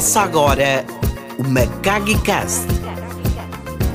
[0.00, 0.86] Começa agora
[1.38, 2.66] o Macagi Cast,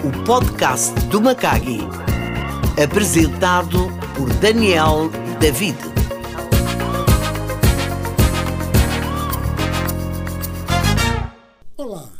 [0.03, 1.79] o podcast do Macagi,
[2.79, 3.79] apresentado
[4.15, 5.75] por Daniel David.
[11.75, 12.13] Olá,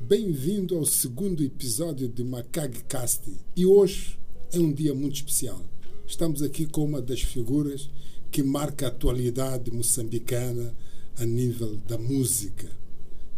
[0.00, 3.22] bem-vindo ao segundo episódio de Macagi Cast
[3.54, 4.18] e hoje
[4.52, 5.60] é um dia muito especial.
[6.04, 7.88] Estamos aqui com uma das figuras
[8.32, 10.74] que marca a atualidade moçambicana
[11.16, 12.87] a nível da música.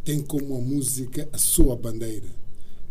[0.04, 2.28] Tem como a música a sua bandeira.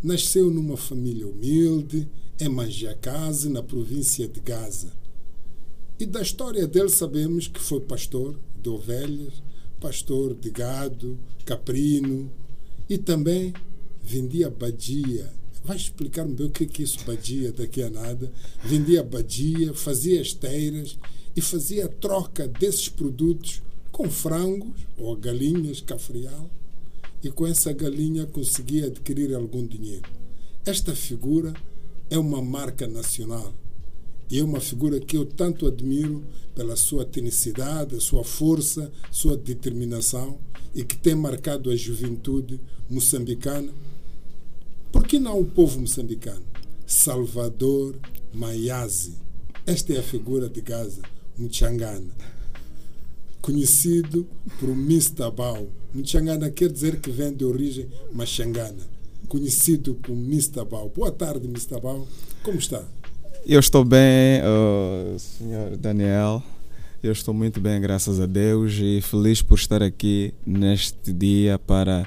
[0.01, 2.07] Nasceu numa família humilde,
[2.39, 4.93] em Manjacase, na província de Gaza.
[5.99, 9.41] E da história dele sabemos que foi pastor de ovelhas,
[9.81, 12.31] pastor de gado, caprino
[12.87, 13.53] e também
[14.01, 15.33] vendia badia.
[15.63, 18.31] Vai explicar-me bem o que é isso, badia, daqui a nada.
[18.63, 20.97] Vendia badia, fazia esteiras
[21.35, 26.49] e fazia a troca desses produtos com frangos ou galinhas cafrial
[27.23, 30.09] e com essa galinha conseguia adquirir algum dinheiro.
[30.66, 31.53] Esta figura
[32.09, 33.53] é uma marca nacional
[34.30, 36.23] e é uma figura que eu tanto admiro
[36.56, 40.38] pela sua tenicidade, a sua força, sua determinação
[40.73, 42.59] e que tem marcado a juventude
[42.90, 43.72] moçambicana.
[44.92, 46.44] Por que não o povo moçambicano?
[46.86, 47.95] Salvador
[48.34, 49.14] Maiazi.
[49.66, 51.02] Esta é a figura de Gaza,
[51.38, 52.38] Mchangana
[53.41, 54.27] conhecido
[54.59, 55.67] por Mistabau.
[55.93, 58.83] Mchangana quer dizer que vem de origem machangana,
[59.27, 60.91] conhecido por Mistabau.
[60.95, 62.07] Boa tarde, Mistabau.
[62.43, 62.83] Como está?
[63.45, 66.43] Eu estou bem, uh, senhor Daniel.
[67.01, 72.05] Eu estou muito bem, graças a Deus, e feliz por estar aqui neste dia para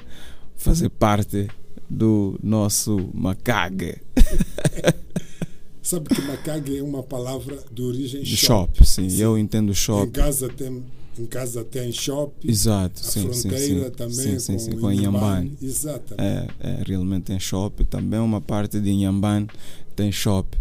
[0.55, 1.47] fazer parte
[1.89, 3.97] do nosso Macag.
[5.81, 8.77] Sabe que Macag é uma palavra de origem de shop.
[8.77, 8.87] shop.
[8.87, 9.21] Sim, sim.
[9.21, 10.07] eu entendo shop.
[10.07, 10.83] Em casa tem
[11.17, 12.49] em casa tem shopping.
[12.49, 15.51] Exato, a sim, fronteira sim, também sim, sim, com, com.
[15.61, 16.19] Exatamente.
[16.19, 17.83] É, é, realmente tem shopping.
[17.85, 19.47] Também uma parte de Inhambane
[19.95, 20.59] tem shopping.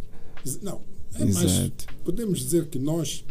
[0.62, 0.80] Não,
[1.14, 1.70] é mais,
[2.04, 3.24] podemos dizer que nós,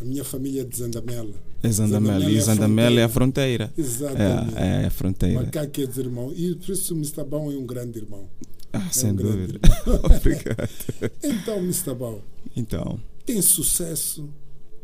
[0.00, 1.34] a minha família é de Zandamela.
[1.62, 3.72] É Zandamela, e Zandamela é a fronteira.
[3.78, 4.56] Exatamente.
[4.56, 5.44] É, é a fronteira.
[5.46, 6.32] Cá quer dizer irmão.
[6.34, 7.24] E por isso o Mr.
[7.24, 8.28] Bão é um grande irmão.
[8.72, 9.60] Ah, é sem um dúvida.
[10.02, 10.68] Obrigado.
[11.22, 11.94] então, Mr.
[11.94, 12.20] Bão.
[12.56, 12.98] Então.
[13.24, 14.28] Tem sucesso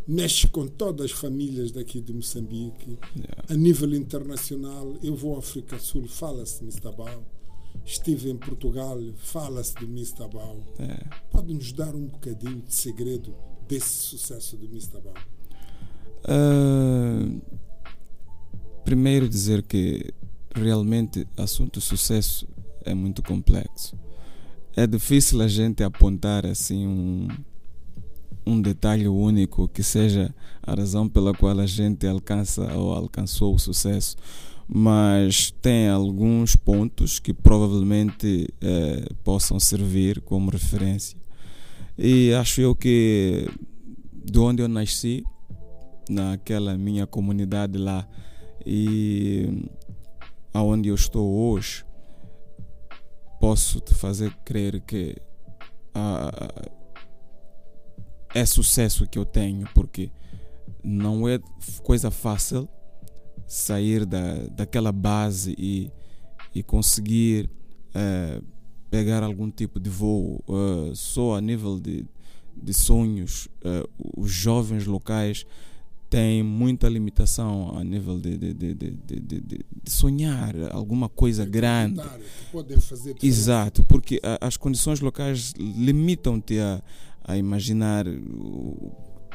[0.08, 2.98] mexe com todas as famílias daqui de Moçambique.
[3.14, 3.44] Yeah.
[3.50, 7.22] A nível internacional, eu vou à África Sul, fala-se de Mistabal.
[7.84, 10.62] Estive em Portugal, fala-se de Mistabal.
[10.78, 11.04] É.
[11.30, 13.34] Pode nos dar um bocadinho de segredo
[13.68, 15.14] desse sucesso do Mistabal?
[16.24, 17.40] Uh,
[18.84, 20.10] primeiro dizer que
[20.54, 22.48] realmente assunto sucesso
[22.82, 23.94] é muito complexo.
[24.74, 27.28] É difícil a gente apontar assim um
[28.48, 33.58] um detalhe único que seja a razão pela qual a gente alcança ou alcançou o
[33.58, 34.16] sucesso,
[34.66, 41.18] mas tem alguns pontos que provavelmente eh, possam servir como referência.
[41.96, 43.48] E acho eu que
[44.24, 45.24] de onde eu nasci,
[46.08, 48.08] naquela minha comunidade lá,
[48.64, 49.68] e
[50.54, 51.84] aonde eu estou hoje,
[53.40, 55.16] posso te fazer crer que
[55.94, 56.77] a,
[58.34, 60.10] é sucesso que eu tenho, porque
[60.82, 61.40] não é
[61.82, 62.68] coisa fácil
[63.46, 65.90] sair da, daquela base e,
[66.54, 67.50] e conseguir
[67.94, 68.44] uh,
[68.90, 70.42] pegar algum tipo de voo.
[70.46, 72.04] Uh, só a nível de,
[72.54, 75.46] de sonhos, uh, os jovens locais
[76.10, 82.00] têm muita limitação a nível de, de, de, de, de, de sonhar alguma coisa grande.
[83.26, 86.82] Exato, porque as condições locais limitam-te a
[87.28, 88.06] a imaginar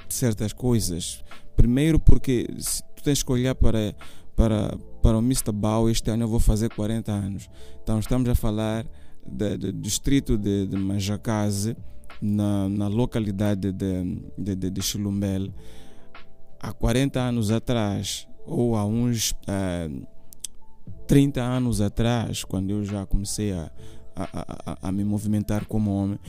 [0.10, 1.24] certas coisas.
[1.56, 3.96] Primeiro porque se tu tens que olhar para,
[4.36, 5.52] para, para o Mr.
[5.54, 7.50] Bao, este ano eu vou fazer 40 anos.
[7.82, 8.86] Então estamos a falar
[9.26, 11.78] do distrito de, de Majacase,
[12.22, 14.04] na, na localidade de,
[14.38, 15.54] de, de, de Chilumbel,
[16.60, 20.08] há 40 anos atrás, ou há uns uh,
[21.06, 23.70] 30 anos atrás, quando eu já comecei a,
[24.16, 24.28] a,
[24.72, 26.20] a, a me movimentar como homem,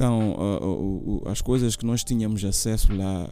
[0.00, 3.30] então, uh, uh, as coisas que nós tínhamos acesso lá,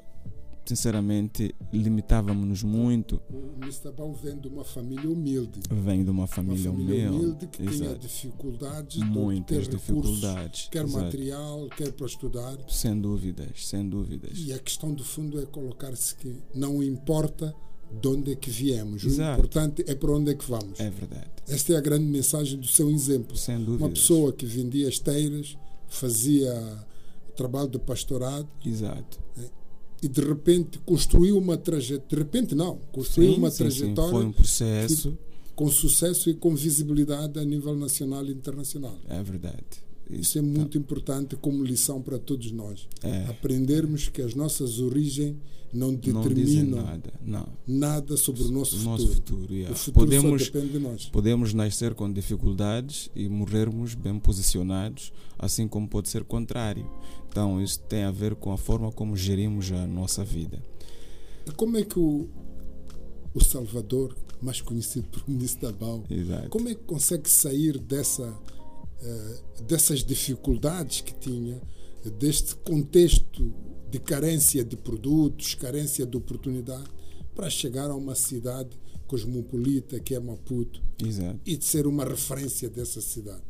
[0.67, 3.23] sinceramente, limitávamos-nos muito.
[3.31, 3.91] O Mr.
[3.91, 5.61] Bal vem de uma família humilde.
[5.71, 7.79] Vem de uma família, uma família humilde, humilde que Exato.
[7.79, 10.35] tinha dificuldades Muitas de ter dificuldades.
[10.35, 11.05] Recursos, quer Exato.
[11.05, 12.59] material, quer para estudar.
[12.69, 14.33] Sem dúvidas, sem dúvidas.
[14.37, 17.55] E a questão do fundo é colocar-se que não importa
[17.99, 19.05] de onde é que viemos.
[19.05, 19.31] Exato.
[19.31, 20.79] O importante é para onde é que vamos.
[20.79, 21.31] É verdade.
[21.49, 23.35] Esta é a grande mensagem do seu exemplo.
[23.39, 23.57] Sem.
[23.57, 25.57] Uma pessoa que vendia esteiras,
[25.89, 26.87] fazia
[27.37, 28.49] trabalho de pastorado.
[28.65, 29.19] Exato.
[30.03, 32.09] E de repente construiu uma trajetória.
[32.09, 32.79] De repente, não.
[32.93, 34.11] Construiu sim, uma sim, trajetória.
[34.11, 34.17] Sim.
[34.17, 35.19] Foi um processo.
[35.57, 38.97] com sucesso e com visibilidade a nível nacional e internacional.
[39.09, 39.88] É verdade.
[40.11, 42.89] Isso é muito importante como lição para todos nós.
[43.03, 43.27] É.
[43.27, 45.37] Aprendermos que as nossas origens
[45.73, 47.13] não Não determinam nada.
[47.23, 47.47] Não.
[47.67, 48.91] nada sobre o nosso O futuro.
[49.03, 49.53] nosso futuro.
[49.55, 49.75] yeah.
[49.75, 51.05] O futuro Podemos, só depende de nós.
[51.11, 56.91] podemos nascer com dificuldades e morrermos bem posicionados, assim como pode ser contrário.
[57.29, 60.63] Então, isso tem a ver com a forma como gerimos a nossa vida.
[61.55, 62.27] Como é que o,
[63.35, 66.03] o Salvador, mais conhecido por Ministro Dabal,
[66.49, 68.35] como é que consegue sair dessa,
[69.67, 71.61] dessas dificuldades que tinha,
[72.19, 73.53] deste contexto
[73.91, 76.85] de carência de produtos, carência de oportunidade,
[77.35, 78.71] para chegar a uma cidade
[79.07, 81.41] cosmopolita que é Maputo Exato.
[81.47, 83.43] e de ser uma referência dessa cidade?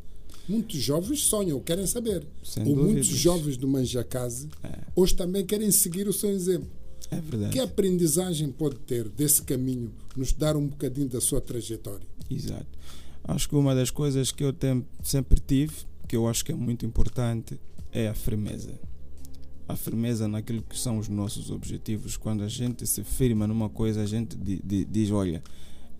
[0.47, 2.25] Muitos jovens sonham, querem saber.
[2.43, 3.19] Sem Ou muitos dúvidas.
[3.19, 4.79] jovens do Manjacase É.
[4.95, 6.69] hoje também querem seguir o seu exemplo.
[7.11, 7.53] É verdade.
[7.53, 12.07] Que aprendizagem pode ter desse caminho, nos dar um bocadinho da sua trajetória?
[12.29, 12.65] Exato.
[13.29, 14.53] Acho que uma das coisas que eu
[15.03, 15.73] sempre tive,
[16.07, 17.59] que eu acho que é muito importante,
[17.91, 18.79] é a firmeza.
[19.67, 22.17] A firmeza naquilo que são os nossos objetivos.
[22.17, 25.43] Quando a gente se firma numa coisa, a gente di- di- diz: olha,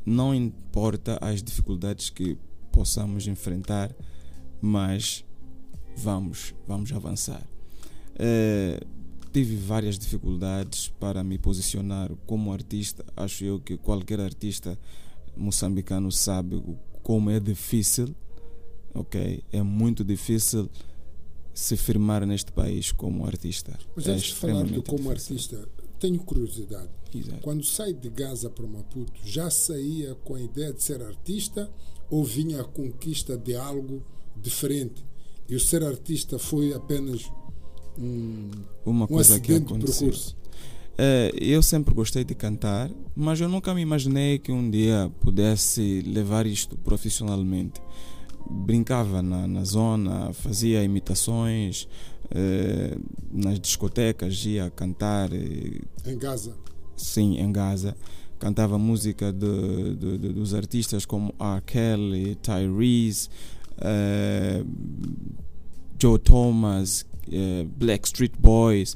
[0.06, 2.36] não importa as dificuldades que
[2.72, 3.96] possamos enfrentar,
[4.60, 5.24] mas
[5.96, 7.46] vamos, vamos avançar.
[8.18, 8.80] Eh,
[9.32, 13.06] tive várias dificuldades para me posicionar como artista.
[13.16, 14.80] Acho eu que qualquer artista
[15.38, 16.76] moçambicano sabe o-
[17.10, 18.16] como é difícil,
[18.94, 19.44] ok?
[19.52, 20.70] É muito difícil
[21.56, 23.80] se firmar neste país como artista.
[23.96, 25.58] Mas é antes de falar de como difícil.
[25.58, 25.70] artista,
[26.00, 26.88] tenho curiosidade.
[27.12, 27.42] Exato.
[27.42, 31.68] Quando sai de Gaza para Maputo, já saía com a ideia de ser artista
[32.12, 34.04] ou vinha a conquista de algo
[34.40, 35.04] diferente?
[35.48, 37.24] E o ser artista foi apenas
[37.98, 38.52] um,
[38.86, 40.08] Uma um coisa que acidente de aconteceu.
[40.10, 40.38] percurso.
[41.02, 46.02] Eh, eu sempre gostei de cantar, mas eu nunca me imaginei que um dia pudesse
[46.02, 47.82] levar isto profissionalmente.
[48.50, 51.88] Brincava na, na zona, fazia imitações,
[52.32, 52.98] eh,
[53.32, 56.54] nas discotecas ia cantar, eh, Em Gaza.
[56.98, 57.96] sim, em Gaza.
[58.38, 61.62] Cantava música de, de- de- dos artistas como R.
[61.66, 63.30] Kelly, Tyrese,
[63.78, 64.64] eh,
[66.02, 68.96] Joe Thomas, eh, Black Street Boys,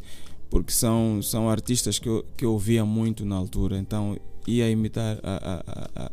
[0.53, 4.15] porque são, são artistas que eu, que eu ouvia muito na altura, então
[4.47, 5.63] ia imitar a-
[5.95, 6.11] a-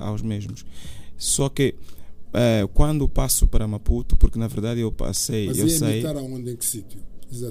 [0.00, 0.64] a- aos mesmos.
[1.16, 1.76] Só que
[2.32, 6.16] eh, quando passo para Maputo, porque na verdade eu passei, Mas eu ia saí imitar
[6.16, 6.50] aonde?
[6.50, 6.98] Em que sítio?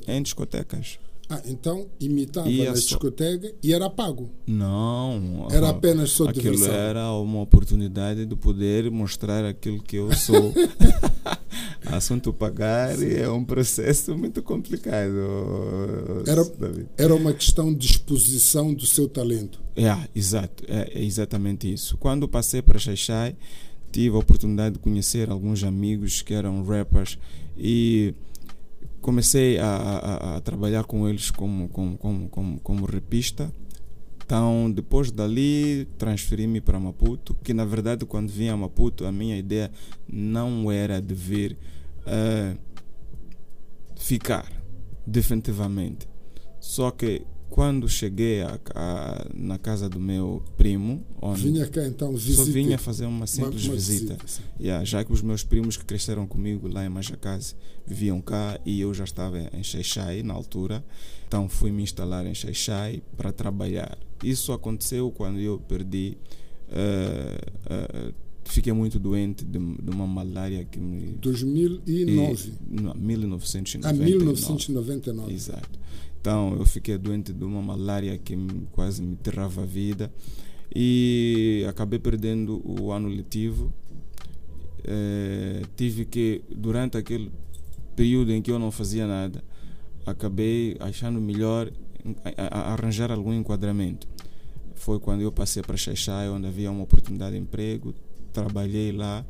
[0.06, 1.00] Em discotecas.
[1.30, 4.30] Ah, então imitava Ia na só- discoteca e era pago.
[4.46, 5.48] Não.
[5.50, 6.74] Era apenas só Aquilo diversão.
[6.76, 10.54] era uma oportunidade de poder mostrar aquilo que eu sou.
[11.86, 15.14] Assunto pagar é um processo muito complicado.
[16.26, 16.88] Era- David.
[16.98, 19.60] Era uma questão de exposição do seu talento.
[19.76, 21.98] É, exato, é, é exatamente isso.
[21.98, 23.36] Quando passei para Xaixai,
[23.92, 27.18] tive a oportunidade de conhecer alguns amigos que eram rappers
[27.58, 28.14] e
[29.02, 33.52] comecei a, a- a- trabalhar com eles como, como, como, como, como rapista.
[34.28, 39.38] Então, depois dali, transferi-me para Maputo, que na verdade, quando vim a Maputo, a minha
[39.38, 39.72] ideia
[40.06, 41.58] não era de vir
[42.06, 42.58] eh,
[43.96, 44.52] ficar,
[45.06, 46.10] definitivamente.
[46.60, 52.12] Só que quando cheguei a- a- na casa do meu primo, onde Vinha cá então
[52.12, 52.44] visita.
[52.44, 54.18] só vinha fazer uma uma- simples uma visita.
[54.26, 54.42] sim.
[54.60, 57.56] Yeah, já que os meus primos que cresceram comigo lá em Majacase
[57.86, 60.84] viviam cá e eu já estava em Xaixai na altura,
[61.28, 63.98] então fui me instalar em Xaixai para trabalhar.
[64.24, 66.18] Isso aconteceu quando eu perdi,
[66.70, 67.38] eh,
[67.70, 68.14] eh,
[68.46, 71.14] fiquei muito doente de, de uma malária que me.
[71.22, 74.04] 2009 e- não, 1999.
[74.04, 75.34] a 1999.
[75.34, 75.80] Exato.
[76.20, 80.12] Então eu fiquei doente de uma malária que me- quase me tirava a vida
[80.76, 83.72] e acabei perdendo o ano letivo.
[84.84, 87.32] Eh, tive que, durante aquele
[87.96, 89.44] período em que eu não fazia nada,
[90.06, 91.72] acabei achando melhor
[92.24, 94.08] a- a- arranjar algum enquadramento.
[94.76, 97.94] Foi quando eu passei para Xaixai, onde havia uma oportunidade de emprego,
[98.32, 99.26] trabalhei lá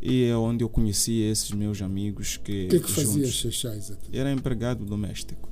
[0.00, 3.74] e é onde eu conheci esses meus amigos que, O que é que fazia Xaxá
[3.74, 4.16] exatamente?
[4.16, 5.48] era empregado doméstico.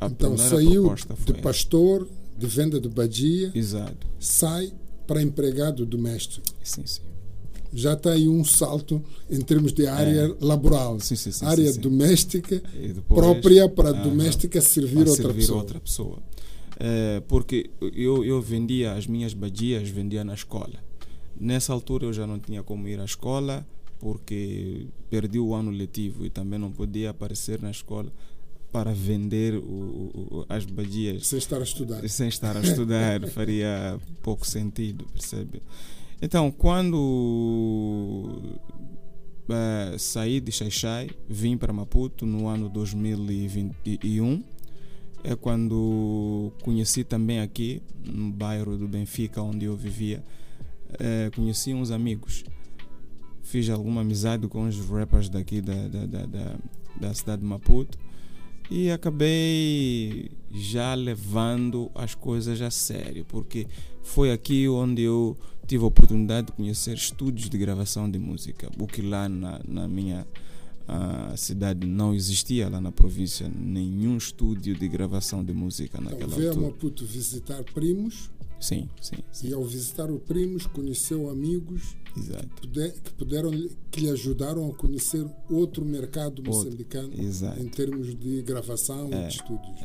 [0.00, 0.94] A Então saiu
[1.24, 4.06] de pastor, de venda de badia, Exato.
[4.18, 4.72] sai
[5.06, 6.46] para empregado doméstico.
[6.62, 7.02] Sim, sim.
[7.72, 10.96] Já aí um salto em termos de área laboral.
[10.96, 11.00] É.
[11.00, 11.80] Sim, sim, sim, área sim, sim.
[11.80, 15.58] doméstica depois, própria para a doméstica servir outra servir pessoa.
[15.58, 16.18] outra pessoa.
[16.78, 20.74] É, porque eu, eu vendia as minhas badias, vendia na escola.
[21.40, 23.66] Nessa altura eu já não tinha como ir à escola
[23.98, 28.12] porque perdi o ano letivo e também não podia aparecer na escola
[28.72, 32.08] para vender o- o- as badias Sem estar a estudar.
[32.08, 35.62] sem estar a estudar faria pouco sentido, percebe?
[36.24, 38.40] Então, quando
[39.48, 44.44] eh, saí de Xaixai, vim para Maputo no ano 2021,
[45.24, 50.22] é quando conheci também aqui, no bairro do Benfica, onde eu vivia,
[51.00, 52.44] eh, conheci uns amigos.
[53.42, 56.56] Fiz alguma amizade com os rappers daqui da, da, da, da,
[57.00, 57.98] da cidade de Maputo
[58.70, 63.66] e acabei já levando as coisas a sério, porque
[64.02, 65.36] foi aqui onde eu
[65.72, 69.88] tive a oportunidade de conhecer estúdios de gravação de música, o que lá na, na
[69.88, 70.26] minha
[70.86, 76.36] uh, cidade não existia, lá na província, nenhum estúdio de gravação de música Então, naquela
[76.36, 76.66] veio a altura.
[76.72, 82.46] Maputo visitar primos Sim, sim, sim, e ao visitar os primos conheceu amigos exato.
[82.60, 83.50] puder- que puderam
[83.90, 87.60] que lhe ajudaram a conhecer outro mercado Outro, moçambicano exato.
[87.60, 89.80] em termos de gravação e É, de estúdios.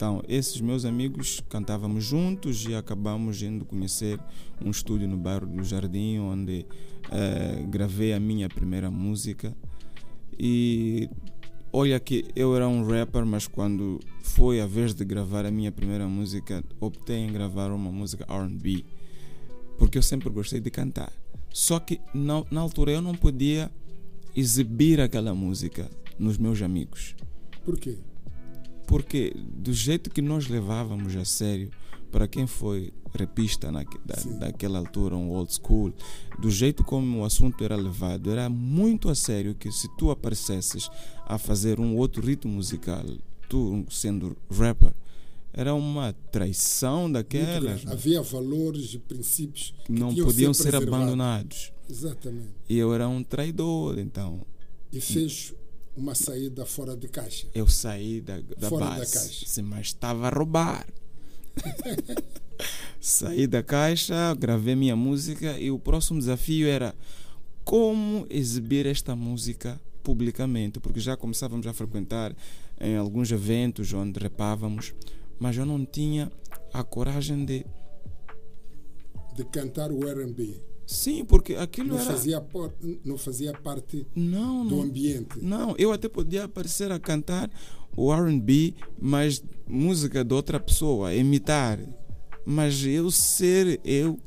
[0.00, 4.18] Então, esses meus amigos cantávamos juntos e acabamos indo conhecer
[4.64, 6.64] um estúdio no bairro do Jardim, onde
[7.10, 9.54] eh, gravei a minha primeira música.
[10.38, 11.06] E
[11.70, 15.70] olha que eu era um rapper, mas quando foi a vez de gravar a minha
[15.70, 18.86] primeira música, optei em gravar uma música RB,
[19.76, 21.12] porque eu sempre gostei de cantar.
[21.52, 23.70] Só que na, na altura eu não podia
[24.34, 27.14] exibir aquela música nos meus amigos
[27.64, 27.98] Por quê?
[28.90, 31.70] Porque do jeito que nós levávamos a sério,
[32.10, 35.94] para quem foi repista na, da, daquela altura, um old school,
[36.40, 40.90] do jeito como o assunto era levado, era muito a sério que se tu aparecesses
[41.24, 43.04] a fazer um outro ritmo musical,
[43.48, 44.92] tu sendo rapper,
[45.52, 47.92] era uma traição daquelas grande.
[47.92, 51.72] Havia valores e princípios que não podiam ser ser abandonados.
[51.88, 52.54] Exatamente.
[52.68, 54.40] E eu era um traidor, então
[54.92, 55.54] E fez
[55.96, 57.46] uma saída fora de caixa.
[57.54, 59.46] eu saí da, da Fora da base, caixa.
[59.46, 60.86] Sim, mas estava a roubar.
[63.00, 66.94] saí da caixa, gravei minha música e o próximo desafio era
[67.64, 72.34] como exibir esta música publicamente, porque já começávamos a frequentar
[72.80, 74.94] em alguns eventos onde repávamos,
[75.38, 76.32] mas eu não tinha
[76.72, 77.66] a coragem de
[79.34, 80.69] De cantar o R&B.
[80.94, 82.72] Sim, porque aquilo Não era fazia, por-
[83.04, 85.38] não fazia parte não, do não, ambiente.
[85.40, 87.50] Não, eu até podia aparecer a cantar
[87.96, 91.78] o RB, mas música de outra pessoa, imitar.
[92.44, 94.18] Mas eu ser eu,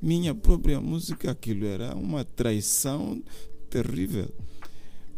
[0.00, 3.22] minha própria música, aquilo era uma traição
[3.70, 4.28] terrível.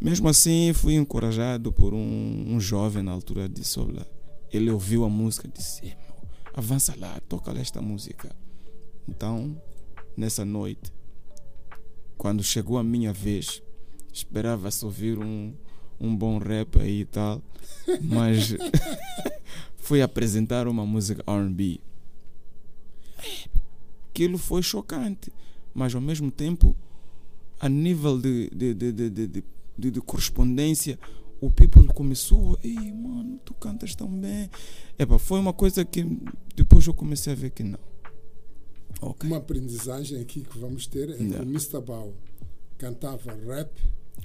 [0.01, 4.07] Mesmo assim, fui encorajado por um, um jovem na altura de Sobla.
[4.53, 6.17] Ele ouviu a música e disse: "Eh, meu,
[6.55, 8.35] avança lá, toca lá esta música.
[9.09, 9.61] Então,
[10.17, 10.93] nessa noite,
[12.17, 13.63] quando chegou a minha vez,
[14.13, 15.55] esperava-se ouvir um,
[16.01, 17.43] um bom rap aí e tal,
[18.03, 18.55] mas
[19.77, 21.81] fui apresentar uma música RB.
[24.11, 25.33] Aquilo foi chocante,
[25.73, 26.77] mas ao mesmo tempo,
[27.59, 30.99] a nível de, de, de, de, de, correspondência,
[31.41, 34.51] o people começou, ei mano, tu cantas tão bem.
[34.99, 36.05] Epa, foi uma coisa que
[36.55, 37.90] depois eu comecei a ver que não.
[39.01, 39.27] Ok.
[39.29, 41.81] Uma aprendizagem aqui que vamos ter é que o Mr.
[41.81, 42.13] Bau
[42.79, 43.71] cantava rap,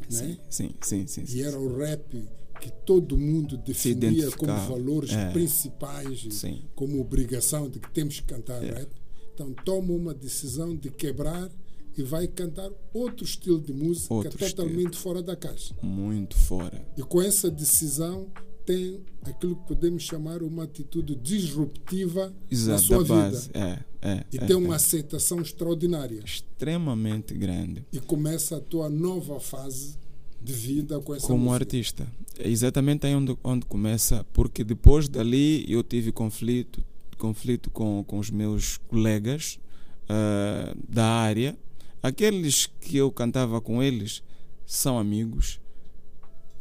[0.09, 0.37] Sim, né?
[0.49, 1.25] sim, sim, sim.
[1.25, 2.27] sim, E era o rap
[2.61, 5.31] que todo mundo definia como valores É.
[5.31, 6.63] principais, Sim.
[6.73, 8.71] como obrigação de que temos que cantar É.
[8.71, 8.89] rap.
[9.33, 11.51] Então toma uma decisão de quebrar
[11.97, 15.75] e vai cantar outro estilo de música Outro totalmente fora da caixa.
[15.81, 16.85] Muito fora.
[16.97, 18.27] E com essa decisão
[18.65, 23.47] tem aquilo que podemos chamar uma atitude disruptiva na Exato, sua da base.
[23.47, 23.59] vida.
[24.01, 24.23] É, é.
[24.31, 24.75] E é, tem uma é.
[24.75, 26.21] aceitação extraordinária.
[26.23, 29.97] extremamente grande E começa a tua nova fase
[30.41, 31.63] de vida com essa como música.
[31.63, 32.07] artista.
[32.37, 36.83] É exatamente aí onde, onde começa, porque depois dali eu tive conflito,
[37.17, 39.59] conflito com, com os meus colegas
[40.07, 41.57] ah, da área.
[42.01, 44.21] Aqueles que eu cantava com eles
[44.65, 45.59] são amigos,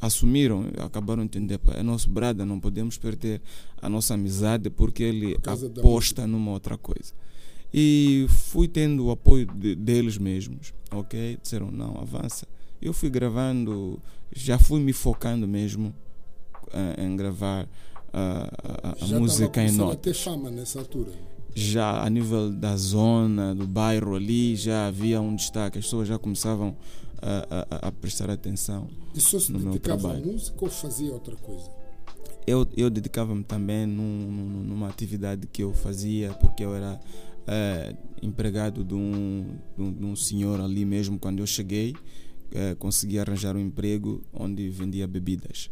[0.04, 3.40] assumiram, acabaram de entender, é nosso brother, não podemos perder
[3.80, 7.12] a nossa amizade porque ele da aposta numa outra coisa.
[7.72, 11.38] E fui tendo o apoio de- deles mesmos, ok?
[11.42, 12.46] Disseram, não, avança.
[12.80, 13.98] Eu fui gravando,
[14.34, 15.92] já fui me focando mesmo
[16.72, 17.66] ah, em gravar
[18.12, 21.10] a, a- a Já música em começando a notas ter fama nessa altura.
[21.54, 26.18] já a nível da zona, do bairro ali, já havia um destaque, as pessoas já
[26.18, 26.76] começavam
[27.22, 28.88] a, a- a prestar atenção.
[29.14, 30.32] E só se No meu dedicava à trabalho.
[30.32, 31.70] música ou fazia outra coisa?
[32.46, 37.00] Eu, eu dedicava-me também num- num- numa atividade que eu fazia, porque eu era
[37.46, 41.94] eh, empregado de um, de, um, de um senhor ali mesmo quando eu cheguei.
[42.52, 45.70] eh, consegui arranjar um emprego onde vendia bebidas.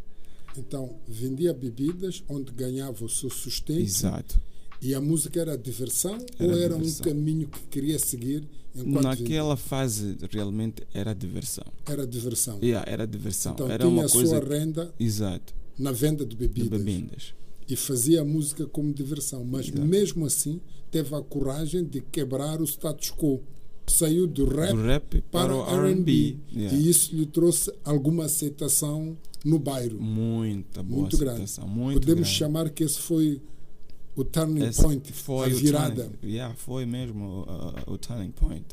[0.57, 4.39] Então, vendia bebidas onde ganhava o seu sustento Exato.
[4.83, 7.05] E a música era diversão Era ou era diversão.
[7.05, 8.43] um caminho que queria seguir
[8.75, 11.63] enquanto Naquela fase realmente era diversão.
[11.85, 12.59] era diversão.
[12.61, 13.53] Yeah, era diversão.
[13.53, 14.29] Então era tinha uma a coisa.
[14.37, 15.53] sua renda Exato.
[15.77, 17.33] na venda de De bebidas bebidas.
[17.69, 19.81] e fazia a música como diversão, mas Exato.
[19.85, 20.59] mesmo assim
[20.91, 23.41] teve a coragem de quebrar o status quo.
[23.85, 25.61] Saiu do rap Do rap para, o
[25.91, 26.37] RB.
[26.55, 26.77] Yeah.
[26.77, 29.99] e isso lhe trouxe alguma aceitação no bairro.
[30.01, 31.43] Muita boa Muito grande.
[31.43, 31.67] aceitação.
[31.67, 32.37] Muito Podemos grande.
[32.37, 33.41] chamar que esse foi
[34.15, 36.03] o turning Esse point, foi a virada.
[36.05, 37.41] turning- yeah, foi mesmo
[37.87, 38.65] uh, o turning point.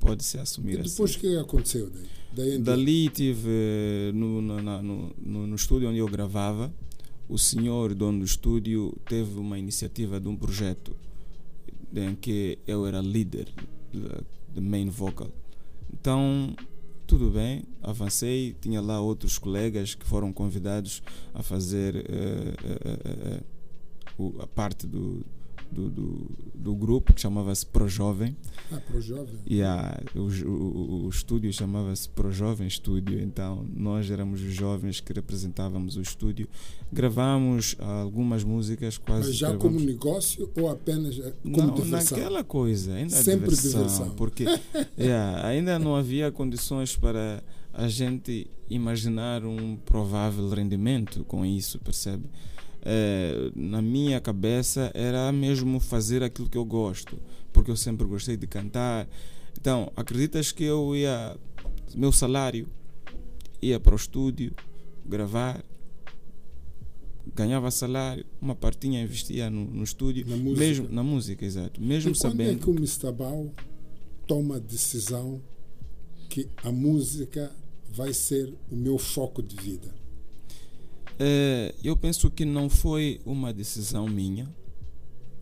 [0.00, 1.18] Pode-se assumir E depois o assim.
[1.20, 2.04] que aconteceu daí?
[2.34, 2.58] Daí?
[2.58, 6.72] Dali tive eh, no, na- no, no, no estúdio onde eu gravava,
[7.28, 10.94] o senhor dono do estúdio teve uma iniciativa de um projeto
[11.94, 13.48] em que eu era líder
[14.52, 15.30] de main vocal.
[15.92, 16.54] Então,
[17.06, 23.40] tudo bem, avancei, tinha lá outros colegas que foram convidados a fazer eh, eh,
[24.18, 25.24] o- a parte do,
[25.70, 28.36] do, do, do grupo que chamava-se Pro Jovem.
[28.72, 29.34] Ah, para o jovem.
[29.46, 35.00] E a, o, o, o estúdio chamava-se Pro Jovem Estúdio, então nós éramos os jovens
[35.00, 36.48] que representávamos o estúdio.
[36.92, 39.28] Gravamos algumas músicas, quase.
[39.28, 42.18] Mas já gravamos- como negócio ou apenas eh, como não, diversão?
[42.18, 44.10] naquela coisa, ainda Sempre diversão, diversão.
[44.10, 44.44] porque
[44.98, 47.42] yeah, ainda não havia condições para
[47.72, 52.24] a gente imaginar um provável rendimento com isso, percebe?
[52.86, 57.18] Eh, na minha cabeça era mesmo fazer aquilo que eu gosto,
[57.52, 59.08] porque eu sempre gostei de cantar.
[59.58, 61.36] Então, acreditas que eu ia,
[61.94, 62.68] meu salário
[63.62, 64.52] ia para o estúdio
[65.06, 65.64] gravar,
[67.34, 70.60] ganhava salário, uma partinha investia no, no estúdio, Na música.
[70.66, 73.12] mesmo na música, exato, mesmo e quando é sabendo que o Mr.
[73.12, 73.50] Bau
[74.26, 75.40] toma a decisão
[76.28, 77.50] que a música
[77.90, 79.94] vai ser o meu foco de vida?
[81.18, 84.52] Eh, eu penso que não foi uma decisão minha,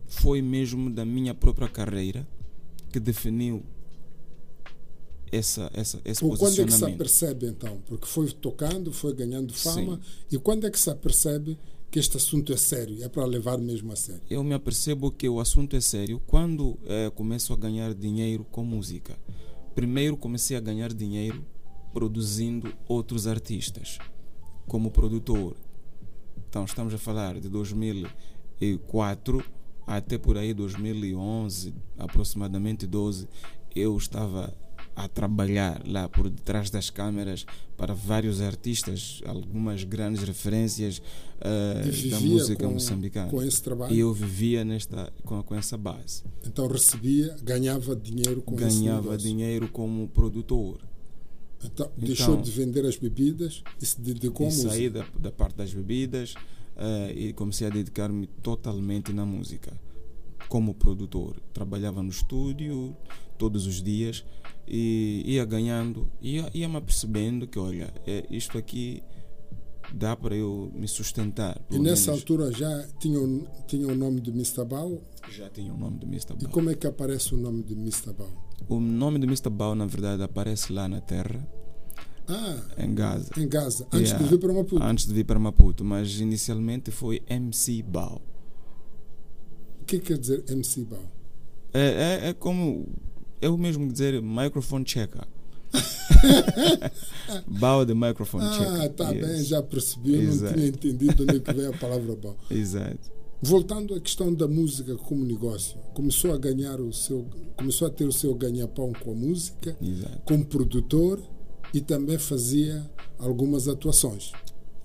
[0.07, 2.27] foi mesmo da minha própria carreira
[2.91, 3.63] que definiu
[5.31, 7.81] essa, essa, esse Ou quando é que se apercebe então?
[7.87, 9.95] Porque foi tocando, foi ganhando fama.
[9.95, 10.01] Sim.
[10.31, 11.57] E quando é que se apercebe
[11.89, 13.03] que este assunto é sério?
[13.03, 14.21] É para levar mesmo a sério?
[14.29, 18.63] Eu me apercebo que o assunto é sério quando eh, começo a ganhar dinheiro com
[18.63, 19.17] música.
[19.73, 21.43] Primeiro comecei a ganhar dinheiro
[21.91, 23.97] produzindo outros artistas,
[24.67, 25.55] como produtor.
[26.53, 29.43] Então estamos a falar de 2004
[29.87, 33.27] até por aí 2011, aproximadamente 12,
[33.75, 34.55] eu estava
[34.95, 37.43] a trabalhar lá por detrás das câmeras
[37.75, 41.01] para vários artistas, algumas grandes referências
[41.41, 43.31] E da música com, moçambicana.
[43.31, 43.91] com esse trabalho.
[43.91, 46.21] E eu vivia nesta, com, com essa base.
[46.45, 50.77] Então recebia, ganhava dinheiro com Ganhava dinheiro como produtor.
[51.63, 54.69] Então, deixou Então- de vender as bebidas e se dedicou à música.
[54.69, 56.33] saí da, da parte das bebidas
[56.75, 59.71] eh, e comecei a dedicar-me totalmente na música.
[60.49, 61.35] Como produtor.
[61.53, 62.95] Trabalhava no estúdio
[63.37, 64.23] todos os dias
[64.67, 69.01] e ia ganhando, ia, ia me apercebendo que, olha, é, isto aqui
[69.93, 71.59] dá para eu me sustentar.
[71.69, 72.21] E nessa menos.
[72.21, 74.63] altura já tinha, o- tinha o nome de Mr.
[74.65, 75.01] Bau.
[75.31, 76.33] já tinha o nome do Mr.
[76.41, 78.13] E como é que aparece o nome de Mr.
[78.69, 79.49] O nome do Mr.
[79.49, 81.45] Bao, na verdade, aparece lá na Terra,
[82.27, 83.29] Ah, em Gaza.
[83.37, 84.23] em Gaza, antes Yeah.
[84.23, 84.83] de vir para Maputo.
[84.83, 88.21] Antes de vir para Maputo, mas inicialmente foi MC Bao.
[89.81, 91.03] O que quer dizer MC Bau?
[91.73, 92.87] É, é, é como
[93.41, 95.23] eu mesmo dizer microphone checker.
[97.47, 98.81] Bao de microphone checker.
[98.83, 99.27] Ah, tá Yes.
[99.27, 100.17] bem, já percebi.
[100.21, 102.37] Não tinha entendido onde é que vem a palavra Bau.
[102.49, 103.11] Exato.
[103.45, 107.25] Voltando à questão da música como negócio, começou a ganhar o seu,
[107.57, 110.21] começou a ter o seu ganha-pão com a música, Exato.
[110.23, 111.19] como produtor
[111.73, 114.31] e também fazia algumas atuações.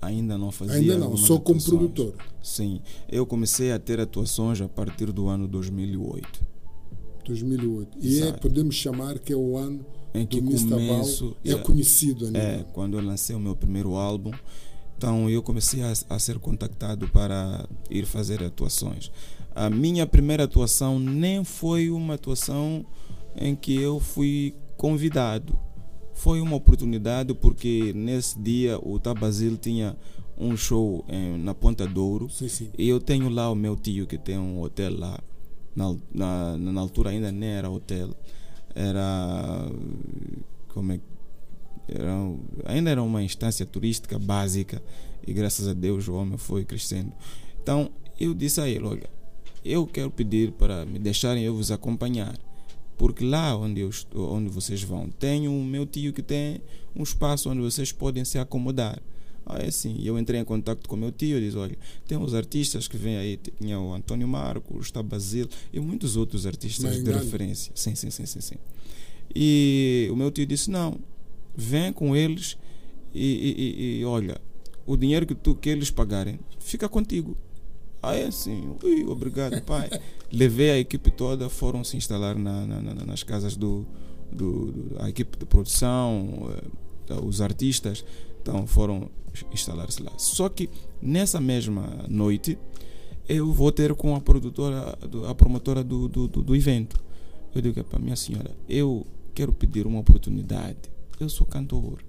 [0.01, 0.75] Ainda não fazia.
[0.75, 1.63] Ainda não, só como atuações.
[1.91, 2.15] produtor.
[2.43, 2.81] Sim.
[3.09, 6.41] Eu comecei a ter atuações a partir do ano 2008.
[7.25, 7.97] 2008.
[8.01, 10.69] E é, podemos chamar que é o ano Em que do Mr.
[10.69, 11.35] Bau começo.
[11.45, 12.65] é conhecido a É, nível.
[12.73, 14.31] quando eu lancei o meu primeiro álbum,
[14.99, 19.09] então eu comecei a, a ser contactado para ir fazer atuações.
[19.55, 22.85] A minha primeira atuação nem foi uma atuação
[23.33, 25.57] em que eu fui convidado.
[26.13, 29.95] Foi uma oportunidade porque nesse dia o Tabazil tinha
[30.37, 32.69] um show em- na Ponta Douro Sim, sim.
[32.77, 35.17] e eu tenho lá o meu tio que tem um hotel lá.
[35.73, 38.09] Na, na, na altura ainda nem era hotel.
[38.75, 39.65] Era.
[40.73, 41.03] Como é que.
[41.93, 44.81] Era, um- ainda era uma instância turística básica
[45.25, 47.11] e graças a Deus o homem foi crescendo.
[47.61, 49.09] Então eu disse a ele: Olha,
[49.63, 52.37] eu quero pedir para me deixarem eu vos acompanhar.
[52.97, 56.59] Porque lá onde, eu estou, onde vocês vão, tem o meu tio que tem
[56.93, 59.01] um espaço onde vocês podem se acomodar.
[59.45, 59.97] Ah, é assim.
[60.03, 63.15] Eu entrei em contato com meu tio e disse: Olha, tem uns artistas que vêm
[63.17, 63.39] aí.
[63.57, 67.71] Tinha o Antônio Marcos, está Basil e muitos outros artistas de referência.
[67.73, 68.55] Sim, sim, sim, sim, sim.
[69.33, 70.97] E o meu tio disse: Não,
[71.55, 72.57] vem com eles
[73.13, 74.39] e, e, e olha,
[74.85, 77.37] o dinheiro que, tu, que eles pagarem fica contigo.
[78.01, 79.89] Aí assim, ui, obrigado, pai.
[80.31, 83.85] Levei a equipe toda, foram se instalar na, na, na, nas casas do,
[84.31, 86.49] do, do, a equipe de produção,
[87.09, 88.05] eh, os artistas,
[88.41, 89.09] então foram
[89.53, 90.11] instalar-se lá.
[90.17, 90.69] Só que
[91.01, 92.57] nessa mesma noite
[93.27, 96.99] eu vou ter com a produtora, a promotora do, do, do, do evento.
[97.53, 100.77] Eu digo para minha senhora, eu quero pedir uma oportunidade.
[101.19, 101.99] Eu sou cantor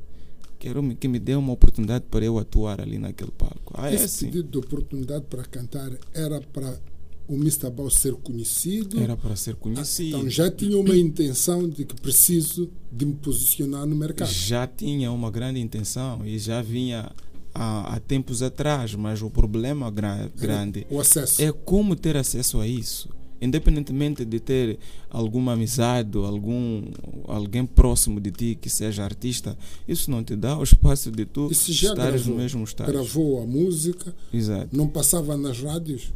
[0.61, 3.73] quero que me dê uma oportunidade para eu atuar ali naquele palco.
[3.75, 4.27] Ah, Esse é assim.
[4.27, 6.79] pedido de oportunidade para cantar era para
[7.27, 9.01] o Mistabal ser conhecido?
[9.01, 10.19] Era para ser conhecido.
[10.19, 14.31] então já tinha uma intenção de que preciso de me posicionar no mercado?
[14.31, 17.11] Já tinha uma grande intenção e já vinha
[17.55, 21.41] há, há tempos atrás, mas o problema gra grande o acesso.
[21.41, 23.09] é como ter acesso a isso
[23.41, 26.85] independentemente de ter alguma amizade ou algum
[27.27, 29.57] alguém próximo de ti que seja artista,
[29.89, 32.93] isso não te dá o espaço de tu estares no mesmo estado.
[32.93, 34.77] Gravou a música, Exato.
[34.77, 36.13] não passava nas rádios?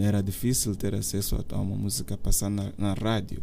[0.00, 3.40] Era difícil ter acesso a uma música passar na, na rádio.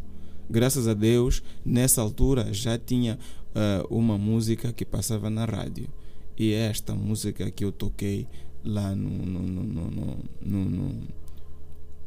[0.49, 3.17] Graças a Deus, nessa altura já tinha
[3.55, 5.87] uh, uma música que passava na rádio.
[6.37, 8.27] E é esta música que eu toquei
[8.63, 9.09] lá no.
[9.09, 11.07] no, no, no, no, no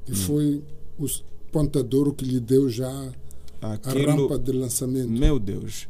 [0.07, 0.63] e foi
[1.05, 3.13] o pontadouro que lhe deu já
[3.61, 5.11] Aquilo, a rampa de lançamento.
[5.11, 5.89] Meu Deus,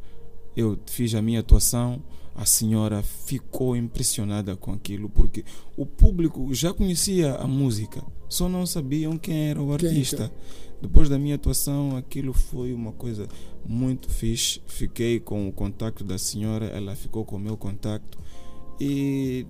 [0.57, 2.03] eu fiz a minha atuação,
[2.35, 5.45] a senhora ficou impressionada com aquilo, porque
[5.77, 10.29] o público já conhecia a música, só não sabiam quem era o artista.
[10.29, 10.71] Quem?
[10.83, 13.29] Depois da minha atuação, aquilo foi uma coisa
[13.67, 14.63] muito fixe.
[14.67, 18.19] Fiquei com o contato da senhora, ela ficou com o meu contato.
[18.81, 19.47] E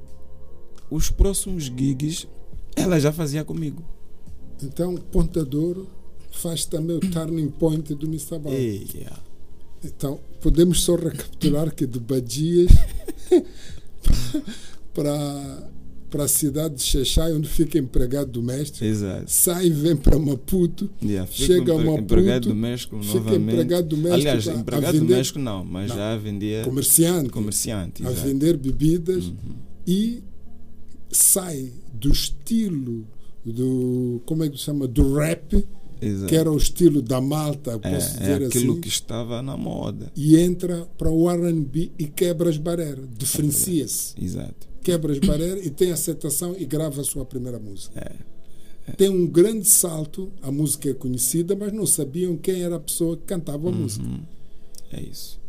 [0.90, 2.26] os próximos gigs
[2.74, 3.84] ela já fazia comigo.
[4.62, 5.88] Então, Pontadouro
[6.30, 8.52] faz também o turning point do Mistabal.
[8.52, 9.18] Yeah.
[9.84, 12.70] Então, podemos só recapitular que de Badias
[14.94, 15.70] para
[16.10, 19.24] para a cidade de Xaxai, onde fica empregado doméstico, Exato.
[19.28, 23.52] sai e vem para Maputo, yeah, chega a Maputo, empregado doméstico fica novamente.
[23.52, 24.28] empregado doméstico.
[24.28, 29.36] Aliás, empregado vender, doméstico não, mas não, já vendia comerciante, comerciante a vender bebidas uhum.
[29.86, 30.22] e
[31.12, 33.06] sai do estilo
[33.44, 35.66] do como é que se chama do rap
[36.00, 36.26] Exato.
[36.28, 39.56] que era o estilo da Malta posso é, dizer é aquilo assim que estava na
[39.56, 44.68] moda e entra para o R&B e quebra as barreiras diferencia-se Exato.
[44.82, 48.90] quebra as barreiras e tem aceitação e grava a sua primeira música é.
[48.90, 48.92] É.
[48.92, 53.16] tem um grande salto a música é conhecida mas não sabiam quem era a pessoa
[53.16, 53.78] que cantava a uhum.
[53.78, 54.06] música
[54.92, 55.39] é isso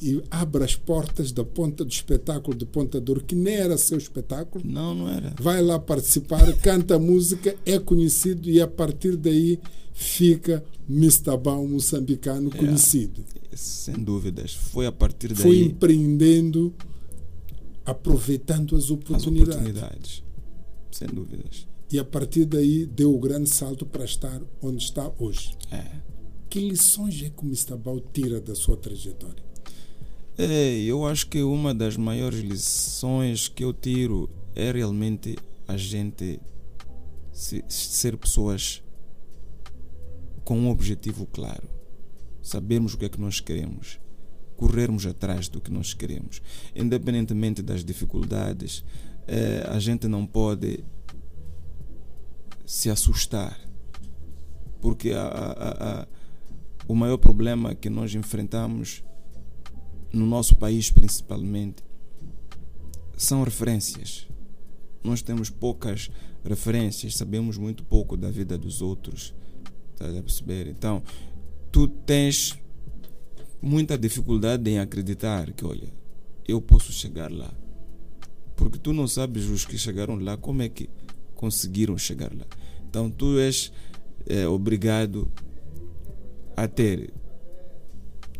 [0.00, 3.98] e abre as portas da ponta do espetáculo de Ponta Dor, que nem era seu
[3.98, 4.64] espetáculo.
[4.66, 5.34] Não, não era.
[5.40, 9.58] Vai lá participar, canta música, é conhecido e a partir daí
[9.92, 13.22] fica Mistabão moçambicano é, conhecido.
[13.54, 14.54] Sem dúvidas.
[14.54, 15.36] Foi a partir daí.
[15.36, 16.74] Foi empreendendo,
[17.84, 19.54] aproveitando as oportunidades.
[19.54, 20.22] As oportunidades.
[20.90, 21.66] Sem dúvidas.
[21.92, 25.56] E a partir daí deu o grande salto para estar onde está hoje.
[25.70, 25.84] É.
[26.48, 29.49] Que lições é que o Mistabão tira da sua trajetória?
[30.42, 35.36] É, eu acho que uma das maiores lições que eu tiro é realmente
[35.68, 36.40] a gente
[37.30, 38.82] se, ser pessoas
[40.42, 41.68] com um objetivo claro,
[42.40, 44.00] sabermos o que é que nós queremos,
[44.56, 46.40] corrermos atrás do que nós queremos,
[46.74, 48.82] independentemente das dificuldades,
[49.26, 50.82] é, a gente não pode
[52.64, 53.60] se assustar,
[54.80, 56.08] porque a, a, a,
[56.88, 59.04] o maior problema que nós enfrentamos
[60.12, 61.82] no nosso país principalmente,
[63.16, 64.26] são referências.
[65.02, 66.10] Nós temos poucas
[66.44, 69.34] referências, sabemos muito pouco da vida dos outros.
[69.92, 70.66] Estás a perceber?
[70.66, 71.02] Então,
[71.70, 72.58] tu tens
[73.60, 75.88] muita dificuldade em acreditar que, olha,
[76.48, 77.52] eu posso chegar lá.
[78.56, 80.88] Porque tu não sabes os que chegaram lá, como é que
[81.34, 82.46] conseguiram chegar lá.
[82.88, 83.72] Então, tu és
[84.26, 85.30] é, obrigado
[86.56, 87.12] a ter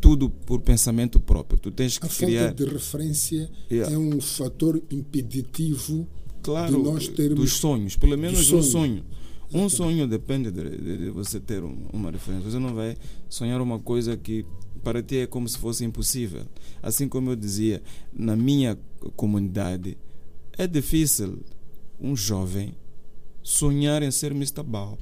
[0.00, 1.58] tudo por pensamento próprio.
[1.58, 2.48] Tu tens que a criar.
[2.48, 3.94] falta de referência yeah.
[3.94, 6.08] é um fator impeditivo
[6.42, 8.58] claro, de nós termos dos sonhos, pelo menos sonho.
[8.58, 9.04] um sonho.
[9.52, 11.60] Um sonho depende de, de, de, você ter
[11.92, 12.50] uma referência.
[12.50, 12.96] Você não vai
[13.28, 14.46] sonhar uma coisa que
[14.82, 16.44] para ti é como se fosse impossível.
[16.80, 17.82] Assim como eu dizia,
[18.12, 18.78] na minha
[19.16, 19.98] comunidade
[20.56, 21.40] é difícil
[22.00, 22.74] um jovem
[23.42, 24.62] sonhar em ser Mr.
[24.62, 24.96] Bao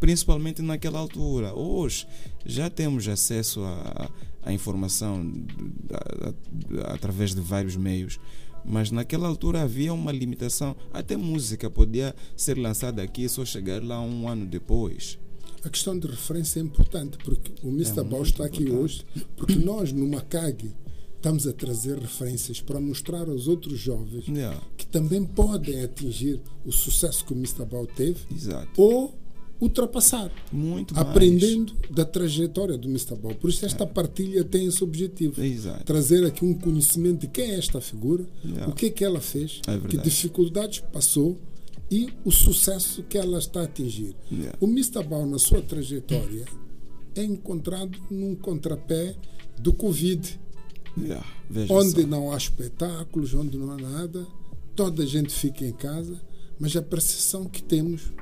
[0.00, 1.54] principalmente naquela altura.
[1.54, 2.06] Hoje
[2.44, 3.60] já temos acesso
[4.42, 5.30] à informação
[6.86, 8.18] através de vários meios,
[8.64, 10.76] Mas naquela altura havia uma limitação.
[10.92, 15.18] Até música podia ser lançada aqui e só chegar lá um ano depois.
[15.64, 18.00] A questão de referência é importante, porque o Mr.
[18.00, 18.82] É muito está aqui importante.
[18.82, 19.04] hoje,
[19.36, 20.74] porque nós no Macag
[21.16, 26.72] estamos a trazer referências para mostrar aos outros jovens Yeah, que também podem atingir o
[26.72, 27.66] sucesso que o Mr.
[27.66, 28.70] Bau teve exato.
[28.80, 29.14] ou
[29.60, 31.06] ultrapassar, Muito mais.
[31.06, 33.14] aprendendo da trajetória do Mr.
[33.16, 33.34] Bau.
[33.34, 35.42] Por isso esta partilha tem esse objetivo.
[35.42, 35.84] Exato.
[35.84, 38.68] Trazer aqui um conhecimento de quem é esta figura, Yeah.
[38.72, 41.38] o que é que ela fez, É que dificuldades passou
[41.90, 44.14] e o sucesso que ela está a atingir.
[44.32, 44.56] Yeah.
[44.60, 45.02] O Mr.
[45.04, 46.44] Bau, na sua trajetória,
[47.14, 49.14] é encontrado num contrapé
[49.58, 50.40] do Covid,
[50.98, 51.24] Yeah,
[51.68, 52.06] onde só.
[52.06, 54.26] não há espetáculos, onde não há nada,
[54.74, 56.20] toda a gente fica em casa,
[56.58, 58.12] mas a percepção que temos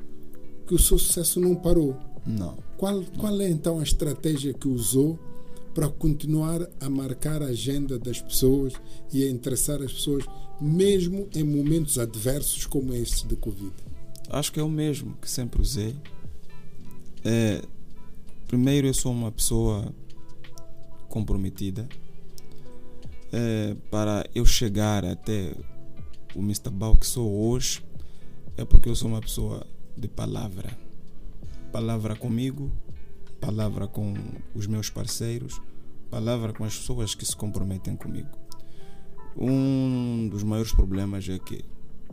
[0.69, 1.97] que o seu sucesso não parou.
[2.27, 2.59] Não.
[2.77, 5.19] Qual, qual é então a estratégia que usou
[5.75, 8.75] para continuar a marcar a agenda das pessoas
[9.11, 10.25] e a interessar as pessoas,
[10.61, 13.73] mesmo em momentos adversos como este de Covid?
[14.29, 15.97] Acho que é o mesmo que sempre usei.
[17.25, 17.63] É,
[18.47, 19.95] primeiro, eu sou uma pessoa
[21.09, 21.89] comprometida.
[23.33, 25.55] É, para eu chegar até
[26.35, 26.71] o Mr.
[26.71, 27.83] Bau que sou hoje,
[28.57, 29.67] é porque eu sou uma pessoa
[29.99, 30.77] de palavra.
[31.73, 32.73] Palavra comigo,
[33.41, 34.15] palavra com
[34.55, 35.61] os meus parceiros,
[36.11, 38.31] palavra com as pessoas que se comprometem comigo.
[39.37, 41.65] Um dos maiores problemas é que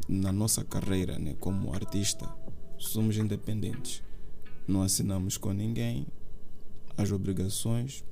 [0.08, 2.28] na nossa carreira né, como artista
[2.78, 4.04] somos independentes.
[4.68, 6.08] Não assinamos com ninguém,
[6.98, 8.04] as obrigações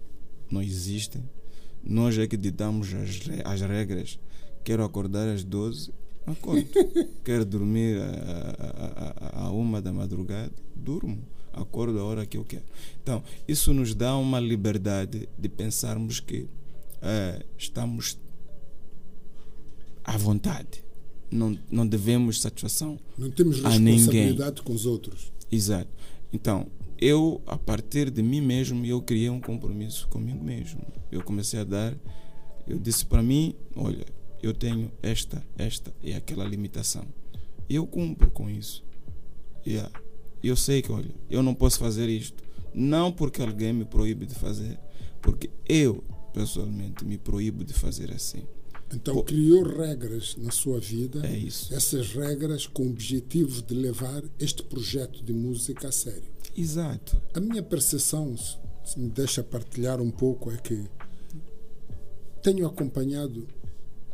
[0.50, 1.28] não existem.
[1.84, 4.20] Nós é que ditamos as, as regras.
[4.64, 5.92] Quero acordar às 12,
[6.26, 6.66] acordo.
[7.24, 11.20] Quero dormir a, a, a, a uma da madrugada, durmo.
[11.52, 12.64] Acordo a hora que eu quero.
[13.04, 16.48] Então, isso nos dá uma liberdade de pensarmos que
[17.00, 18.18] eh, estamos
[20.04, 20.84] à vontade.
[21.32, 23.94] Não, não devemos satisfação Não temos A ninguém.
[23.98, 25.32] responsabilidade com os outros.
[25.52, 25.90] Exato.
[26.32, 26.66] Então,
[27.00, 30.82] eu, a partir de mim mesmo, eu criei um compromisso comigo mesmo.
[31.12, 31.94] Eu comecei a dar,
[32.68, 34.06] eu disse para mim, olha,
[34.44, 37.06] eu tenho esta, esta e aquela limitação.
[37.70, 38.84] Eu cumpro com isso.
[39.66, 39.90] Yeah.
[40.44, 42.44] Eu sei que, olha, eu não posso fazer isto.
[42.74, 44.78] Não porque alguém me proíbe de fazer,
[45.22, 46.04] porque eu,
[46.34, 48.44] pessoalmente, me proíbo de fazer assim.
[48.94, 49.24] Então Pô.
[49.24, 51.74] criou regras na sua vida, É isso.
[51.74, 56.32] essas regras com o objetivo de levar este projeto de música a sério.
[56.56, 57.20] Exato.
[57.34, 60.84] A minha percepção, se me deixa partilhar um pouco, é que
[62.42, 63.48] tenho acompanhado,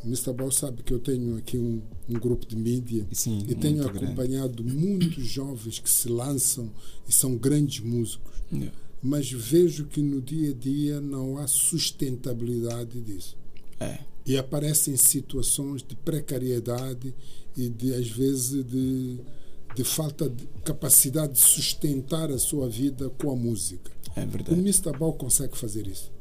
[0.05, 0.31] Mr.
[0.33, 3.89] Ball sabe que eu tenho aqui um, um grupo de mídia Sim, e tenho muito
[3.91, 4.05] grande.
[4.05, 6.71] acompanhado muitos jovens que se lançam
[7.07, 8.75] e são grandes músicos, Yeah.
[9.03, 13.37] mas vejo que no dia a dia não há sustentabilidade disso.
[13.79, 13.99] É.
[14.25, 17.13] E aparecem situações de precariedade
[17.55, 19.17] e de às vezes de,
[19.75, 23.91] de falta de capacidade de sustentar a sua vida com a música.
[24.15, 24.59] É O verdade.
[24.59, 24.97] Mr.
[24.97, 26.11] Ball consegue fazer isso.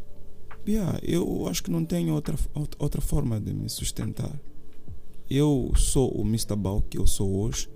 [0.68, 2.36] Yeah, eu acho que não tenho outra,
[2.78, 4.38] outra- forma de me sustentar.
[5.30, 6.54] Eu sou o Mr.
[6.56, 7.68] Bau que eu sou hoje,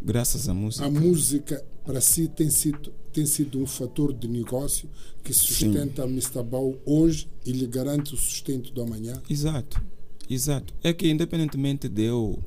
[0.00, 0.86] graças à música.
[0.86, 4.88] A música para si tem sido, tem sido um fator de negócio
[5.24, 6.42] que sustenta a Mr.
[6.44, 9.20] Ball hoje e lhe garante o sustento do amanhã.
[9.28, 9.82] Exato,
[10.30, 10.72] exato.
[10.82, 12.38] É que independentemente de eu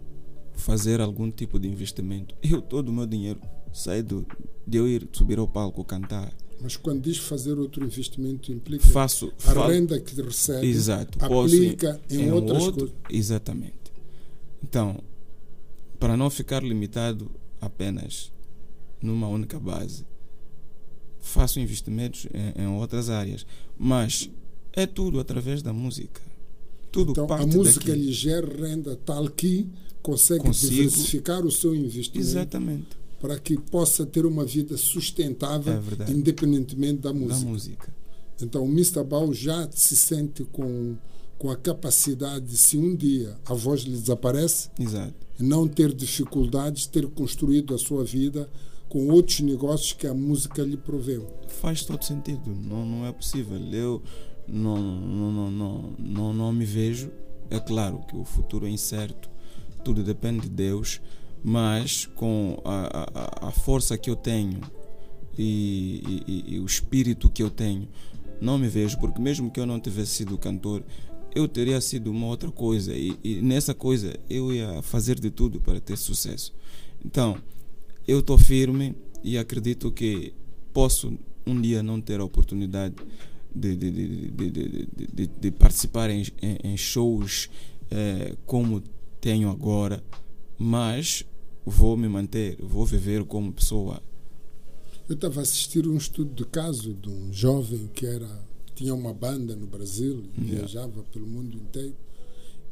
[0.54, 3.41] fazer algum tipo de investimento, eu todo o meu dinheiro
[3.73, 4.25] sai do,
[4.65, 6.32] de eu ir subir ao palco cantar.
[6.62, 9.32] Mas quando diz fazer outro investimento implica Faço.
[9.39, 11.17] a fa- renda que recebe Exato.
[11.17, 12.95] posso aplica em, um outras outro- coisas.
[13.10, 13.74] Exatamente.
[14.63, 15.00] Então,
[16.00, 18.32] para não ficar limitado apenas
[19.02, 20.06] numa única base,
[21.19, 23.45] faço investimentos em, em outras áreas,
[23.78, 24.30] mas
[24.74, 26.21] é tudo através da música.
[26.91, 28.00] Tudo Então a parte música daqui.
[28.00, 29.67] lhe gera renda tal que
[30.02, 30.74] consegue Consigo.
[30.74, 32.88] diversificar o seu investimento Exatamente.
[33.21, 35.73] Para que possa ter uma vida sustentável
[36.07, 37.49] É independentemente da Da música.
[37.49, 37.93] música.
[38.41, 39.03] Então o Mr.
[39.03, 40.95] Bau já se sente com,
[41.38, 45.13] com a capacidade de, se um dia a voz lhe desaparece, Exato.
[45.39, 48.49] não ter dificuldades, ter construído a sua vida
[48.89, 51.27] com outros negócios que a música lhe proveu.
[51.47, 52.41] Faz todo sentido.
[52.47, 53.57] Não, não é possível.
[53.71, 54.01] Eu
[54.47, 57.10] não, não, não, não, não, não me vejo.
[57.49, 59.29] É claro que o futuro é incerto.
[59.84, 60.99] Tudo depende de Deus.
[61.43, 64.62] Mas com a, a, a força que eu tenho
[65.38, 67.88] e, e, e o espírito que eu tenho,
[68.39, 68.99] não me vejo.
[68.99, 70.84] Porque mesmo que eu não tivesse sido cantor,
[71.34, 72.93] eu teria sido uma outra coisa.
[72.93, 76.54] E, e nessa coisa eu ia fazer de tudo para ter sucesso.
[77.04, 77.38] Então,
[78.08, 80.34] eu estou firme e acredito que
[80.73, 82.95] posso um dia não ter a oportunidade
[83.54, 87.49] de, de, de, de, participar em, em, em shows
[87.89, 88.82] eh, como
[89.19, 90.04] tenho agora,
[90.58, 91.25] mas
[91.65, 94.02] vou me manter, vou viver como pessoa.
[95.10, 98.30] Eu estava a assistir um estudo de caso de um jovem que era
[98.76, 100.58] tinha uma banda no Brasil, Yeah.
[100.60, 101.95] viajava pelo mundo inteiro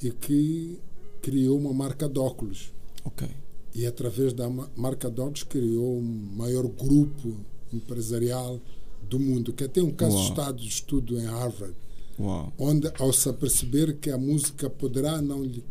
[0.02, 0.80] e que
[1.21, 2.71] criou uma marca de óculos.
[3.04, 3.28] Ok.
[3.75, 7.36] E através da ma- marca de óculos criou um maior grupo
[7.71, 8.60] empresarial
[9.08, 10.30] do mundo, que até um caso Uau.
[10.30, 11.75] estado de estudo em Harvard,
[12.19, 12.51] Uau.
[12.58, 15.63] onde ao se aperceber que a música poderá não lhe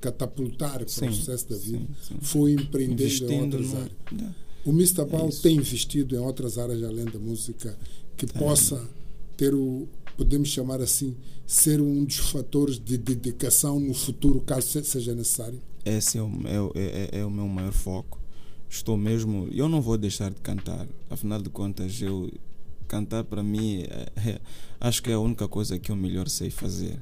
[0.00, 2.16] catapultar para Sim, o sucesso da vida, sim, sim.
[2.20, 3.76] foi empreendendo em outras no.
[3.76, 3.92] áreas.
[4.12, 4.34] Yeah.
[4.64, 5.04] O Mr.
[5.04, 5.42] Ball isso.
[5.42, 7.76] tem investido em outras áreas além da música
[8.16, 8.88] que possa
[9.36, 11.16] ter o, podemos chamar assim,
[11.46, 15.60] ser um dos fatores de dedicação no futuro, caso se- seja necessário.
[15.84, 18.20] Esse é é, o- é- é- é o meu maior foco.
[18.70, 19.48] Estou mesmo.
[19.52, 20.86] Eu não vou deixar de cantar.
[21.10, 22.30] Afinal de contas, eu
[22.88, 24.40] cantar para mim é- é-
[24.80, 27.00] acho que é a única coisa que eu melhor sei fazer.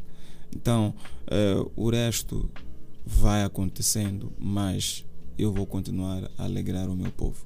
[0.55, 0.95] Então,
[1.29, 2.51] eh, o resto
[3.07, 5.05] vai acontecendo, mas
[5.38, 7.43] eu vou continuar a alegrar o meu povo.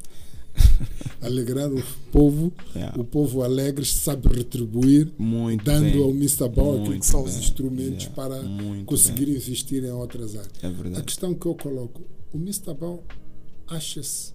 [1.20, 3.00] Alegrar o povo, Yeah.
[3.00, 6.02] o povo alegre sabe retribuir, Muito dando bem.
[6.02, 6.48] ao Mr.
[6.48, 7.40] Ball aquilo que são os bem.
[7.40, 8.10] instrumentos Yeah.
[8.14, 9.34] para Muito conseguir bem.
[9.36, 10.52] investir em outras áreas.
[10.62, 12.72] É A questão que eu coloco, o Mr.
[12.74, 13.02] Ball
[13.66, 14.32] acha-se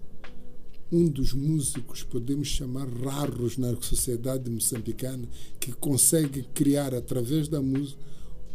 [0.91, 5.27] um dos músicos, podemos chamar raros na sociedade moçambicana,
[5.59, 7.99] que consegue criar através da música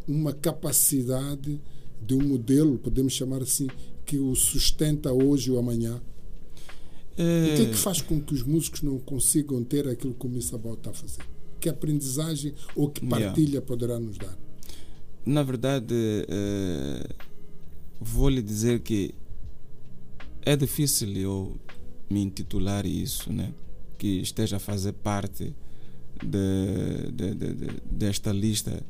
[0.07, 1.61] uma capacidade
[2.05, 3.69] de um modelo, podemos chamar assim,
[4.05, 6.01] que o sustenta hoje ou amanhã.
[7.13, 10.59] O que é que faz com que os músicos não consigam ter aquilo que o.
[10.59, 11.23] Ball está a fazer?
[11.61, 13.27] Que aprendizagem ou que Yeah.
[13.27, 14.37] partilha poderá nos dar?
[15.25, 15.95] Na verdade,
[16.29, 17.09] eh,
[18.01, 19.15] vou lhe dizer que
[20.43, 21.57] é difícil eu
[22.15, 23.53] me intitular isso, né?
[23.99, 25.55] Que esteja a fazer parte
[26.23, 28.83] de, de- de- de- desta lista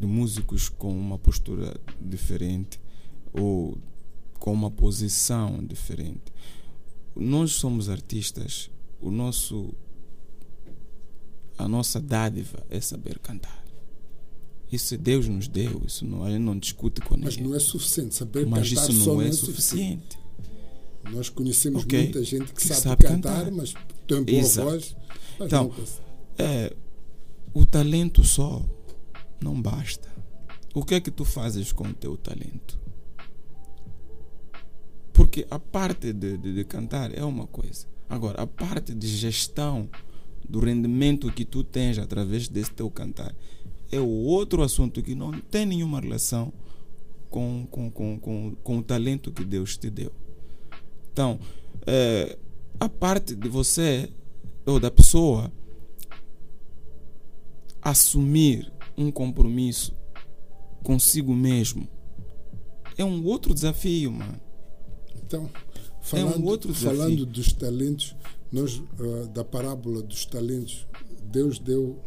[0.00, 2.78] de músicos com uma postura diferente
[3.32, 3.76] ou
[4.38, 6.32] com uma posição diferente.
[7.16, 9.74] Nós somos artistas, o nosso
[11.58, 13.62] a nossa dádiva é saber cantar.
[14.70, 17.50] Isso Deus nos deu, isso não, a gente não discute com Mas ninguém.
[17.50, 18.14] não é suficiente.
[18.14, 20.18] Saber Mas cantar isso só não é suficiente.
[21.10, 22.02] Nós conhecemos Ok.
[22.02, 23.50] muita gente que, Que sabe, sabe cantar, cantar.
[23.52, 23.74] mas
[24.06, 24.70] tem boa Exato.
[24.70, 24.96] voz.
[25.40, 25.72] Então,
[26.38, 26.74] É,
[27.52, 28.64] o talento só
[29.42, 30.08] não basta.
[30.74, 32.80] O que é que tu fazes com o teu talento?
[35.12, 37.86] Porque a parte de, de, de cantar é uma coisa.
[38.08, 39.88] Agora, a parte de gestão
[40.48, 43.34] do rendimento que tu tens através desse teu cantar
[43.90, 46.52] é o outro assunto que não tem nenhuma relação
[47.30, 50.10] com, com, com, com, com o talento que Deus te deu.
[51.12, 51.38] Então,
[51.86, 52.38] é,
[52.80, 54.08] a parte de você
[54.64, 55.52] ou da pessoa
[57.82, 59.94] assumir um compromisso
[60.82, 61.88] consigo mesmo
[62.96, 64.40] é um outro desafio, mano.
[65.16, 65.50] Então,
[66.00, 66.98] falando, outro desafio.
[66.98, 68.14] falando dos talentos,
[68.50, 70.86] nós ah, da parábola dos talentos,
[71.24, 71.98] Deus deu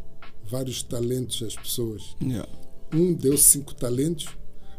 [0.47, 2.15] vários talentos às pessoas.
[2.21, 2.47] Yeah.
[2.93, 4.27] Um deu cinco talentos,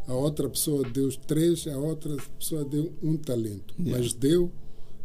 [0.07, 3.75] a outra pessoa deu três, a outra pessoa deu um talento.
[3.77, 3.97] Yeah.
[3.97, 4.49] Mas deu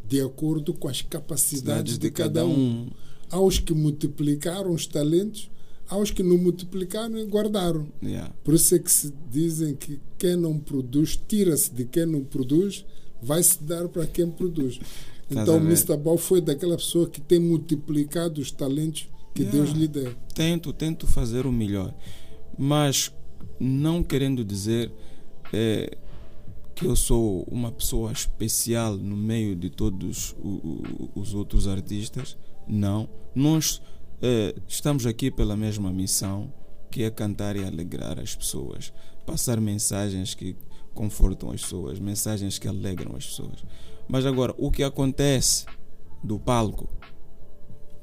[0.08, 2.88] de acordo com as capacidades Cidades de, cada um.
[3.28, 5.50] Aos que multiplicaram os talentos,
[5.88, 7.88] aos que não multiplicaram e guardaram.
[8.02, 8.32] Yeah.
[8.44, 12.84] Por isso é que se dizem que quem não produz, tira-se de quem não produz,
[13.20, 14.78] vai se dar para quem produz.
[15.30, 15.60] Então o?
[15.60, 15.96] Mr.
[15.96, 19.64] Ball foi daquela pessoa que tem multiplicado os talentos que Yeah.
[19.64, 20.14] Deus lhe deu.
[20.34, 21.94] Tento, tento fazer o melhor,
[22.58, 23.10] mas
[23.62, 24.92] não querendo dizer
[25.52, 25.96] eh,
[26.74, 30.34] que eu sou uma pessoa especial no meio de todos
[31.14, 32.36] os outros artistas.
[32.66, 33.80] Não, nós
[34.20, 36.52] eh, estamos aqui pela mesma missão,
[36.90, 38.92] que é cantar e alegrar as pessoas,
[39.24, 40.56] passar mensagens que
[40.92, 43.64] confortam as pessoas, mensagens que alegram as pessoas.
[44.08, 45.66] Mas agora, o que acontece
[46.22, 46.88] do palco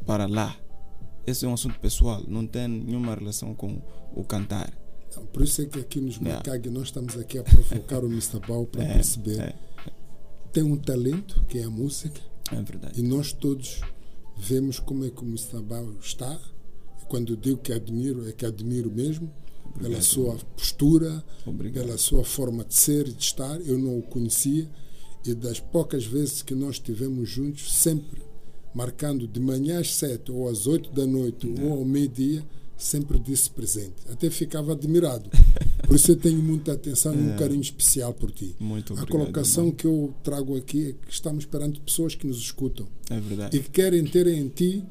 [0.05, 0.55] para lá,
[1.28, 3.82] esse é um assunto pessoal, não tem nenhuma relação com
[4.16, 4.74] o cantar.
[5.10, 6.18] Então, Por isso é que aqui nos.
[6.20, 8.39] Macag nós estamos aqui a provocar o Mr.
[8.47, 9.39] Ball para É, perceber.
[9.39, 9.55] é,
[10.53, 12.20] Tem um talento, que é a música,
[12.51, 12.99] é verdade.
[12.99, 13.82] e nós todos
[14.38, 15.62] vemos como é que o Mr.
[15.62, 16.39] Ball está.
[17.07, 19.28] Quando eu digo que admiro, é que admiro mesmo,
[19.74, 20.03] pela Obrigado.
[20.03, 21.86] sua postura, Obrigado.
[21.86, 23.60] pela sua forma de ser e de estar.
[23.62, 24.70] Eu não o conhecia
[25.26, 28.22] e das poucas vezes que nós estivemos juntos, sempre
[28.76, 32.45] marcando de manhã às sete ou às oito da noite ou ao meio-dia,
[32.80, 33.94] sempre disse presente.
[34.10, 35.30] Até ficava admirado.
[35.86, 38.56] Por isso eu tenho muita atenção e um carinho especial por ti.
[38.60, 39.12] Muito A obrigado.
[39.20, 39.76] colocação irmão.
[39.76, 43.58] que eu trago aqui é que estamos perante pessoas que nos escutam É verdade.
[43.58, 44.84] e que querem ter em ti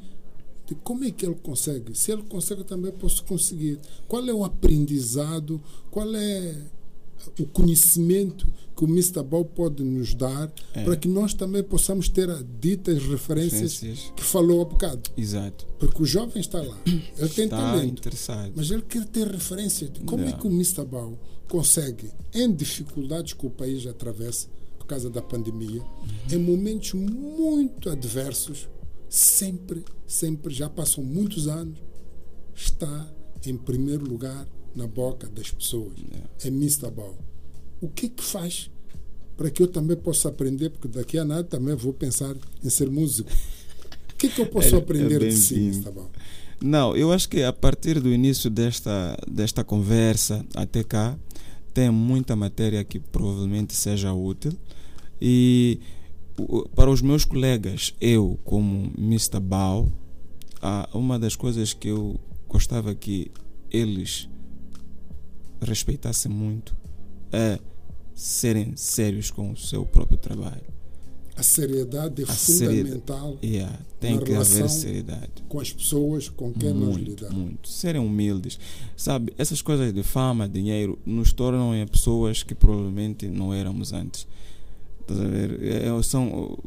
[0.67, 1.97] de como é que ele consegue.
[1.97, 3.79] Se ele consegue, também posso conseguir.
[4.09, 5.61] Qual é o aprendizado?
[5.91, 6.57] Qual é
[7.41, 9.23] o conhecimento que o Mr.
[9.23, 10.85] Ball pode nos dar É.
[10.85, 12.29] para que nós também possamos ter
[12.61, 14.13] ditas referências Referências.
[14.17, 15.11] que falou há bocado.
[15.17, 15.67] Exato.
[15.79, 18.53] Porque o jovem está lá, ele tem Está talento, interessado.
[18.55, 20.41] mas ele quer ter referência de como é Yeah.
[20.41, 20.85] que o Mr.
[20.85, 21.19] Ball
[21.49, 24.47] consegue, em dificuldades que o país atravessa
[24.79, 26.09] por causa da pandemia, Uhum.
[26.33, 28.69] em momentos muito adversos,
[29.09, 31.79] sempre, sempre, já passam muitos anos,
[32.55, 33.11] está
[33.47, 34.47] em primeiro lugar
[34.79, 35.93] na boca das pessoas.
[35.99, 36.29] Yeah.
[36.45, 36.91] É Mr.
[36.91, 37.19] Ball.
[37.81, 38.71] O que é que faz
[39.37, 40.71] para que eu também possa aprender?
[40.71, 43.31] Porque daqui a nada também vou pensar em ser músico.
[44.13, 45.71] O que é que eu posso É- é aprender de si.
[45.95, 46.11] Ball?
[46.61, 51.17] Não, eu acho que a partir do início desta, desta conversa até cá,
[51.75, 54.53] tem muita matéria que provavelmente seja útil.
[55.21, 55.79] E
[56.75, 59.41] para os meus colegas, eu, como Mr.
[59.41, 59.89] Bao,
[60.93, 62.19] uma das coisas que eu
[62.49, 63.31] gostava que
[63.71, 64.29] eles
[65.61, 66.77] respeitassem muito
[67.33, 67.59] é
[68.15, 70.63] serem sérios com o seu próprio trabalho.
[71.37, 72.83] A seriedade é A seriedade.
[72.83, 75.45] fundamental Yeah, tem que haver seriedade.
[75.49, 77.35] com as pessoas com quem nós muito, lidamos.
[77.37, 77.69] muito.
[77.69, 78.59] Serem humildes.
[78.97, 84.27] Sabe, essas coisas de fama, dinheiro, nos tornam em pessoas que provavelmente não éramos antes.
[85.01, 85.63] Estás a ver?
[85.63, 86.59] É, é, são,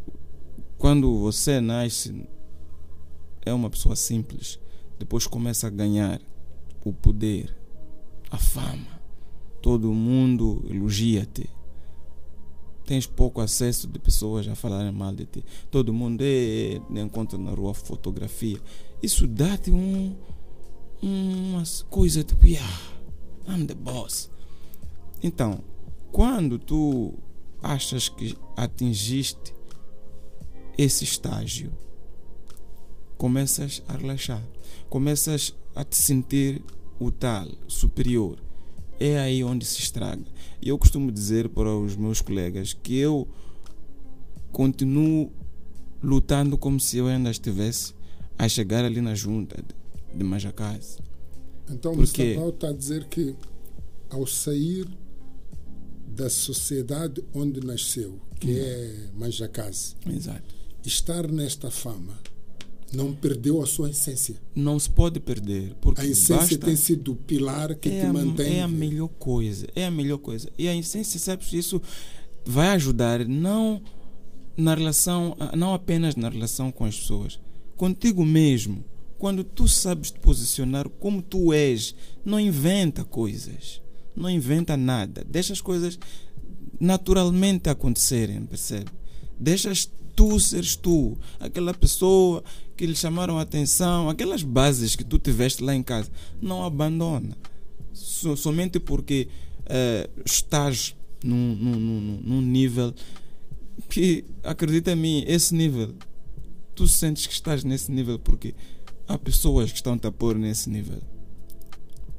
[0.77, 2.15] quando você nasce,
[3.45, 4.57] é uma pessoa simples.
[4.97, 6.21] Depois começa a ganhar
[6.85, 7.53] o poder,
[8.31, 9.01] a fama.
[9.61, 11.49] Todo mundo elogia-te.
[12.85, 15.45] Tens pouco acesso de pessoas a falarem mal de ti.
[15.69, 18.59] Todo mundo é, encontra na rua fotografia.
[19.03, 20.15] Isso dá-te um,
[21.01, 22.81] uma coisa tipo, yeah,
[23.47, 24.31] I'm the boss.
[25.21, 25.63] Então,
[26.11, 27.13] quando tu
[27.61, 29.53] achas que atingiste
[30.77, 31.71] esse estágio,
[33.17, 34.43] começas a relaxar,
[34.89, 36.63] começas a te sentir
[37.03, 38.37] o tal, superior.
[38.99, 40.23] É aí onde se estraga.
[40.61, 43.27] E eu costumo dizer para os meus colegas que eu
[44.51, 45.31] continuo
[46.03, 47.93] lutando como se eu ainda estivesse
[48.37, 50.99] a chegar ali na junta de, de Majacase.
[51.69, 52.35] Então, o Porque-.
[52.35, 53.35] Ball está a dizer que
[54.09, 54.87] ao sair
[56.07, 58.57] da sociedade onde nasceu, que Hum.
[58.59, 60.43] é Manjacase, Exato.
[60.85, 62.19] estar nesta fama
[62.93, 64.35] não perdeu a sua essência.
[64.55, 68.13] Não se pode perder, porque A essência tem sido o pilar que é te a,
[68.13, 68.57] mantém.
[68.59, 70.49] é a melhor coisa, é a melhor coisa.
[70.57, 71.81] E a essência, sabes, isso
[72.45, 73.81] vai ajudar não
[74.57, 77.39] na relação, não apenas na relação com as pessoas,
[77.77, 78.83] contigo mesmo.
[79.17, 81.93] Quando tu sabes te posicionar como tu és,
[82.25, 83.79] não inventa coisas,
[84.15, 85.97] não inventa nada, deixa as coisas
[86.79, 88.87] naturalmente acontecerem, percebe?
[89.41, 92.43] Deixas tu seres tu, aquela pessoa
[92.77, 96.11] que lhe chamaram a atenção, aquelas bases que tu tiveste lá em casa,
[96.41, 97.35] não abandona.
[97.93, 99.27] So- somente porque
[99.65, 102.93] eh, estás num, num, num, num nível
[103.89, 105.93] que, acredita em mim, esse nível,
[106.75, 108.53] tu sentes que estás nesse nível porque
[109.07, 110.99] há pessoas que estão-te a pôr nesse nível.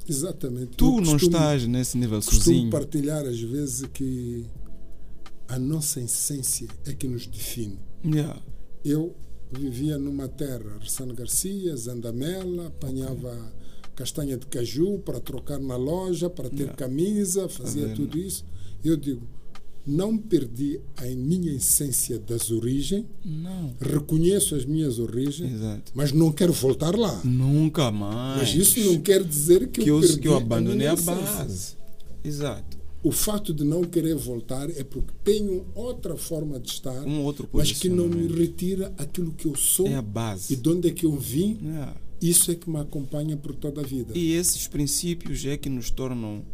[0.07, 0.71] Exatamente.
[0.77, 2.69] Tu Eu não costumo- estás nesse nível Costumo sozinho.
[2.69, 4.45] partilhar às vezes que
[5.47, 7.79] a nossa essência é que nos define.
[8.05, 8.41] Yeah.
[8.83, 9.15] Eu
[9.51, 13.53] vivia numa terra, Ressano Garcia, Zandamela, apanhava
[13.95, 16.75] castanha de caju para trocar na loja, para ter Yeah.
[16.75, 18.43] camisa, fazia tudo isso.
[18.83, 19.21] Eu digo,
[19.85, 23.75] não perdi a minha essência das origens, Não.
[23.79, 25.91] reconheço as minhas origens, Exato.
[25.93, 27.21] mas não quero voltar lá.
[27.23, 28.39] Nunca mais.
[28.39, 31.13] Mas isso não quer dizer que, que eu eu, que eu abandonei a essência.
[31.13, 31.75] base.
[32.23, 32.72] Exato.
[33.03, 37.73] O fato de não querer voltar é porque tenho outra forma de estar, Um mas
[37.73, 40.01] que não me retira aquilo que eu sou É
[40.49, 41.59] e de onde é que eu vim.
[41.61, 41.97] Yeah.
[42.21, 44.17] Isso é que me acompanha por toda a vida.
[44.17, 46.45] E esses princípios é que nos tornam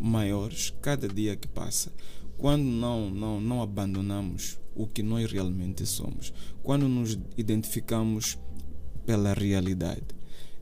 [0.00, 1.92] maiores cada dia que passa.
[2.38, 6.32] Quando não, não, não abandonamos o que nós realmente somos.
[6.62, 8.38] Quando nos identificamos
[9.04, 10.06] pela realidade.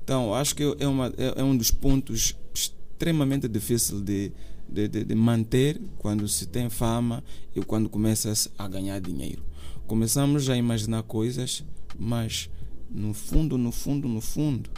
[0.03, 4.33] Então, acho que é, uma, é, é um dos pontos extremamente difícil de,
[4.69, 7.23] de, de, de manter quando se tem fama
[7.55, 9.43] e quando começa a ganhar dinheiro.
[9.87, 11.65] Começamos a imaginar coisas,
[11.99, 12.51] mas
[12.91, 14.69] no fundo, no fundo, no fundo,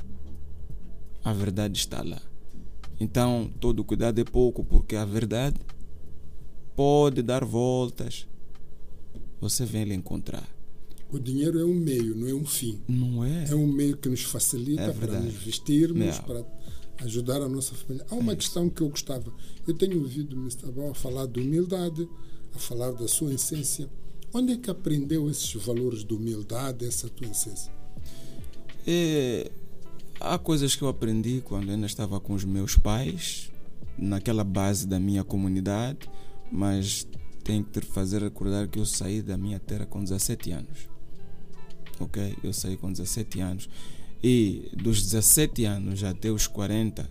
[1.24, 2.20] a verdade está lá.
[2.98, 5.56] Então, todo cuidado é pouco, porque a verdade
[6.76, 8.26] pode dar voltas.
[9.40, 10.46] Você vem lhe encontrar.
[11.10, 12.78] O dinheiro é um meio, não é um fim.
[12.86, 13.46] Não é?
[13.50, 16.22] É um meio que nos facilita É para nos vestirmos, É.
[16.22, 16.44] para
[17.00, 18.06] ajudar a nossa família.
[18.10, 19.32] Há uma É questão que eu gostava.
[19.66, 20.70] Eu tenho ouvido o Mr.
[20.70, 22.08] Bal a falar de humildade,
[22.54, 23.88] a falar da sua essência.
[24.32, 27.72] Onde é que aprendeu esses valores de humildade, essa tua essência?
[28.86, 29.50] E
[30.20, 33.50] há coisas que eu aprendi quando ainda estava com os meus pais,
[33.98, 36.08] naquela base da minha comunidade,
[36.50, 37.06] mas
[37.42, 40.88] tenho que te fazer recordar que eu saí da minha terra com 17 anos.
[41.98, 42.36] Ok?
[42.42, 43.68] Eu saí com 17 anos.
[44.22, 47.08] E dos 17 anos até os 40,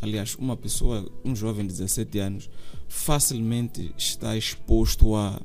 [0.00, 2.48] aliás, uma pessoa, um jovem de 17 anos,
[2.88, 5.40] facilmente está exposto a,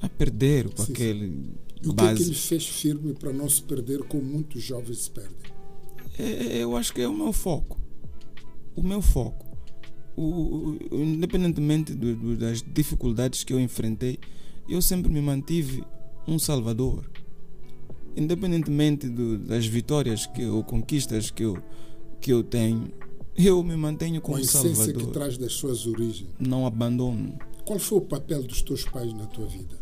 [0.00, 1.50] a perder com Sim, aquele
[1.82, 4.98] E o que é que ele fez firme para não se perder como muitos jovens
[5.04, 5.36] se perdem?
[6.18, 7.80] É, eu acho que é o meu foco.
[8.76, 9.50] O meu foco.
[10.16, 14.18] O, o- independentemente do- do- das dificuldades que eu enfrentei,
[14.68, 15.82] eu sempre me mantive
[16.28, 17.10] um salvador.
[18.16, 21.62] Independentemente do- das vitórias que, ou conquistas que eu,
[22.20, 22.90] que eu tenho,
[23.36, 25.12] eu me mantenho Com como a essência que salvador.
[25.12, 26.28] traz das suas origens.
[26.38, 27.38] Não abandono.
[27.64, 29.78] Qual foi o papel dos teus pais na tua vida?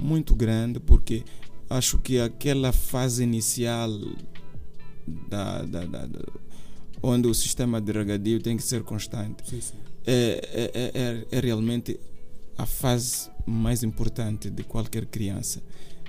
[0.00, 1.22] Muito grande, porque
[1.68, 3.90] acho que aquela fase inicial
[5.28, 6.32] da, da, da- da-
[7.02, 9.74] onde o sistema de regadio tem que ser constante Sim, sim.
[10.06, 11.98] é, é, é, é realmente
[12.56, 15.62] a fase mais importante de qualquer criança.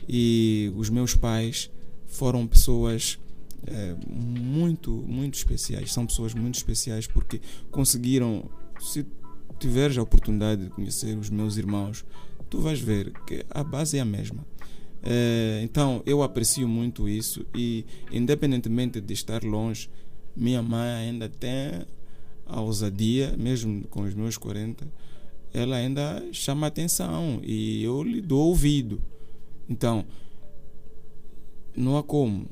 [0.08, 1.70] E os meus pais
[2.06, 3.20] foram pessoas
[3.66, 5.92] é, muito, muito especiais.
[5.92, 7.42] São pessoas muito especiais porque
[7.72, 8.50] conseguiram,
[8.80, 9.06] se
[9.60, 12.06] tiveres a oportunidade de conhecer os meus irmãos,
[12.50, 14.46] tu vais ver que a base é a mesma.
[15.04, 19.90] É, então eu aprecio muito isso e independentemente de estar longe,
[20.36, 21.86] minha mãe ainda tem
[22.46, 24.88] a ousadia, mesmo com os meus 40,
[25.54, 29.02] ela ainda chama atenção e eu lhe dou ouvido.
[29.70, 30.06] Então,
[31.76, 32.48] não há como.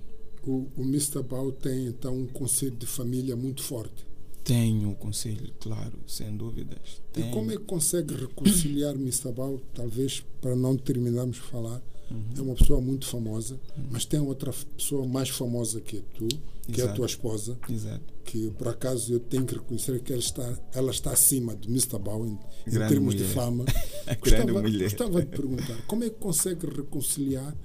[0.46, 1.24] O, o Mr.
[1.24, 4.06] Bau tem então um conceito de família muito forte.
[4.44, 7.02] Tenho o conselho, claro, sem dúvidas.
[7.10, 7.32] E Tenho.
[7.32, 9.32] como é que consegue reconciliar Mr.
[9.32, 9.60] Bau?
[9.74, 12.24] Talvez para não terminarmos de falar, Uhum.
[12.38, 13.60] é uma pessoa muito famosa,
[13.92, 16.28] mas tem outra pessoa mais famosa que tu,
[16.68, 16.96] que é a Exato.
[16.96, 18.14] tua esposa, Exato.
[18.24, 21.98] que por acaso eu tenho que reconhecer que ela está, ela está acima de Mr.
[22.00, 22.38] Bau em,
[22.72, 23.34] termos de mulher.
[23.34, 23.66] fama.
[24.22, 27.56] Grande Gostava, gostava de perguntar como é que consegue reconciliar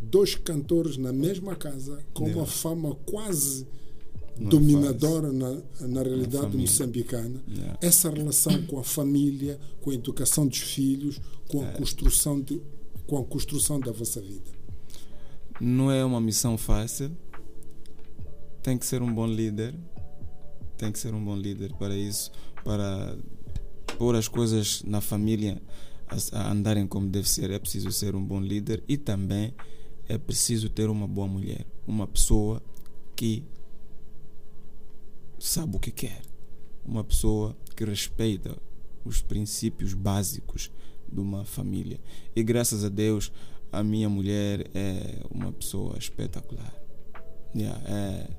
[0.00, 2.40] dois cantores na mesma casa com Yeah.
[2.40, 3.66] uma fama quase
[4.40, 7.78] é dominadora na, na realidade moçambicana Yeah.
[7.82, 12.60] essa relação com a família com a educação dos filhos com a construção de
[13.08, 14.50] com a construção da vossa vida
[15.58, 17.10] Não é uma missão fácil.
[18.62, 19.74] Tem que ser um bom líder.
[20.76, 22.30] Tem que ser um bom líder para isso,
[22.62, 23.16] para
[23.98, 25.60] pôr as coisas na família
[26.32, 27.50] a, andarem como deve ser.
[27.50, 29.54] É preciso ser um bom líder e também
[30.06, 32.62] é preciso ter uma boa mulher, uma pessoa
[33.16, 33.42] que
[35.38, 36.22] sabe o que quer,
[36.84, 38.56] uma pessoa que respeita
[39.04, 40.70] os princípios básicos
[41.12, 41.98] de uma família.
[42.34, 43.32] E graças a Deus,
[43.72, 46.72] a minha mulher é uma pessoa espetacular.
[47.54, 48.30] Yeah, é,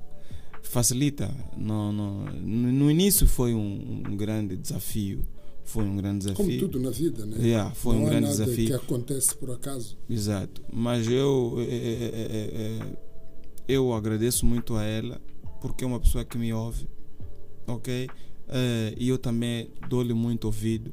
[0.62, 1.30] facilita.
[1.56, 5.22] Não, no no início foi um, um grande desafio.
[5.64, 6.44] Foi um grande desafio.
[6.46, 8.66] como tudo na vida né Yeah, foi não um grande nada desafio.
[8.66, 10.62] que acontece por acaso Exato.
[10.72, 12.96] Mas eu, é, é, é, é,
[13.68, 15.20] eu agradeço muito a ela
[15.60, 16.88] porque é uma pessoa que me ouve,
[17.66, 18.08] ok?
[18.96, 20.92] E eu também dou-lhe muito ouvido.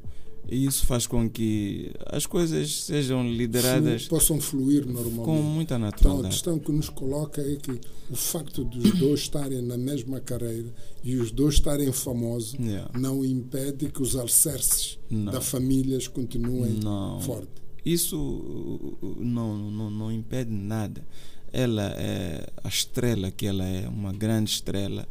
[0.50, 5.74] E isso faz com que as coisas sejam lideradas Flu- possam fluir normalmente com muita
[5.74, 6.34] Então, a naturalidade.
[6.34, 7.72] questão que nos coloca é que
[8.10, 10.72] o facto dos dois estarem na mesma carreira
[11.04, 12.90] e os dois estarem famosos Yeah.
[12.98, 15.30] não impede que os alicerces Não.
[15.32, 17.20] da família continuem Não.
[17.20, 17.62] fortes.
[17.84, 21.06] Isso uh, uh, não, não, não impede nada.
[21.52, 25.06] Ela é a estrela que ela é, uma grande estrela.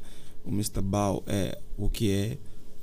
[0.46, 0.82] O Mr.
[0.82, 2.38] Bao é o que é.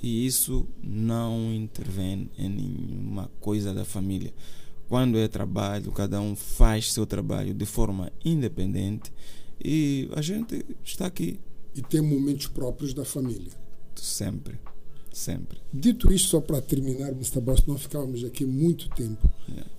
[0.05, 4.35] E isso não intervém em nenhuma coisa da família.
[4.87, 9.11] Quando é trabalho, cada um faz seu trabalho de forma independente
[9.59, 11.41] e a gente está aqui
[11.75, 13.51] E tem momentos próprios da família.
[13.95, 14.61] sempre.
[15.11, 15.59] Sempre.
[15.73, 17.41] Dito isto, só para terminar, Mr.
[17.41, 19.27] Boss, não ficávamos aqui muito tempo.
[19.49, 19.71] Yeah.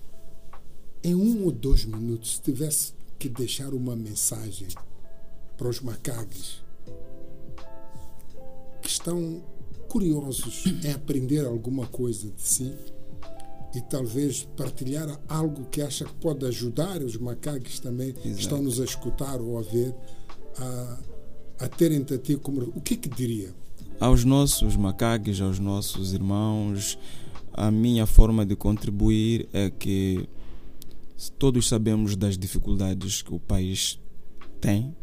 [1.04, 4.66] Em um ou dois minutos, se tivesse que deixar uma mensagem
[5.56, 6.64] para os macaques
[8.82, 9.40] que estão
[9.88, 12.72] curiosos em aprender alguma coisa de si
[13.74, 18.80] e talvez partilhar algo que acha que pode ajudar os macaques também que estão nos
[18.80, 19.94] a escutar ou a ver
[20.58, 20.98] a,
[21.64, 22.62] a terem-te a ti como.
[22.74, 23.54] O que é que diria?
[23.98, 26.98] aos nossos macaques, aos nossos irmãos,
[27.52, 30.28] a minha forma de contribuir é que
[31.38, 33.98] todos sabemos das dificuldades que o país
[34.60, 34.94] tem,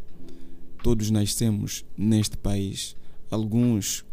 [0.82, 2.96] todos nascemos neste país,
[3.30, 4.04] alguns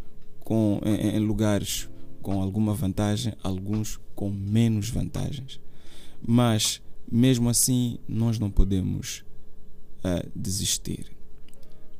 [0.43, 1.89] com, em, em lugares
[2.21, 5.59] com alguma vantagem, alguns com menos vantagens.
[6.25, 6.81] Mas,
[7.11, 9.23] mesmo assim, nós não podemos
[10.03, 11.11] eh, desistir.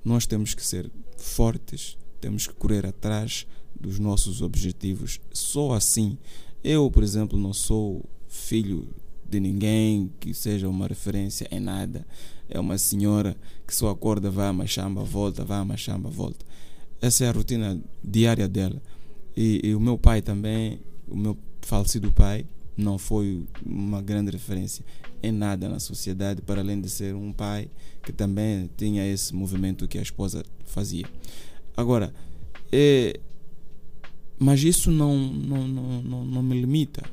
[0.04, 3.46] nós temos que ser fortes, temos que correr atrás
[3.80, 5.20] dos nossos objetivos.
[5.32, 6.18] Só assim.
[6.64, 8.88] Eu, por exemplo, não sou filho
[9.28, 12.06] de ninguém que seja uma referência em nada.
[12.50, 13.36] É uma senhora
[13.66, 16.46] que só acorda, vai a Machamba, volta, vai a Machamba, volta.
[17.02, 18.82] Essa é a rotina diária dela.
[19.36, 22.46] E, e o meu pai também, o meu falecido pai,
[22.78, 24.86] não foi uma grande referência
[25.22, 27.70] em nada na sociedade, para além de ser um pai
[28.04, 31.06] que também tinha esse movimento que a esposa fazia.
[31.76, 32.14] Agora,
[32.72, 33.20] é,
[34.40, 37.04] mas isso não, não, não, não, não me limita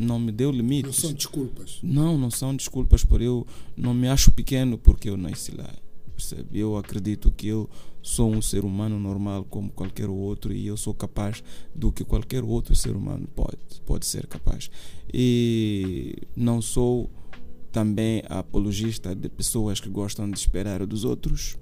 [0.00, 0.86] não me deu limites.
[0.86, 1.78] Não são desculpas.
[1.82, 5.70] Não, não são desculpas por eu não me acho pequeno porque eu nasci lá.
[6.16, 6.58] Percebe?
[6.58, 7.68] Eu acredito que eu
[8.02, 11.42] sou um ser humano normal como qualquer outro e eu sou capaz
[11.74, 14.70] do que qualquer outro ser humano pode, pode ser capaz.
[15.12, 17.10] E não sou
[17.70, 21.56] também apologista de pessoas que gostam de esperar dos outros.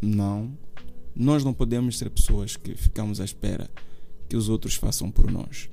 [0.00, 0.56] Não.
[1.14, 3.70] Nós não podemos ser pessoas que ficamos à espera
[4.28, 5.68] que os outros façam por nós.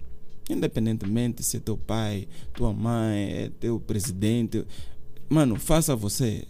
[0.49, 4.65] Independentemente se é teu pai, tua mãe, é teu presidente.
[5.29, 6.45] Mano, faça você.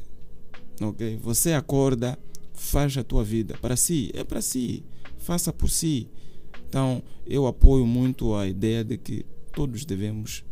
[0.81, 1.19] Ok?
[1.21, 2.17] Você acorda,
[2.61, 3.57] faz a tua vida.
[3.59, 4.83] Para si, é para si.
[5.17, 6.07] Faça por si.
[6.69, 10.45] Então, eu apoio muito a ideia de que todos devemos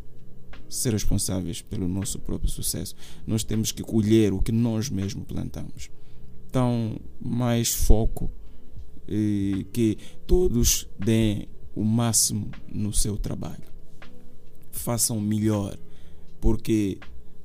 [0.67, 2.95] ser responsáveis pelo nosso próprio sucesso.
[3.27, 5.91] Nós temos que colher o que nós mesmos plantamos.
[6.49, 8.29] Então, mais foco
[9.07, 13.69] e que todos deem o máximo no seu trabalho.
[14.71, 15.77] Façam melhor,
[16.41, 16.97] porque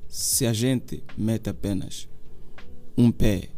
[0.07, 2.09] se a gente mete apenas
[2.97, 3.54] um pé,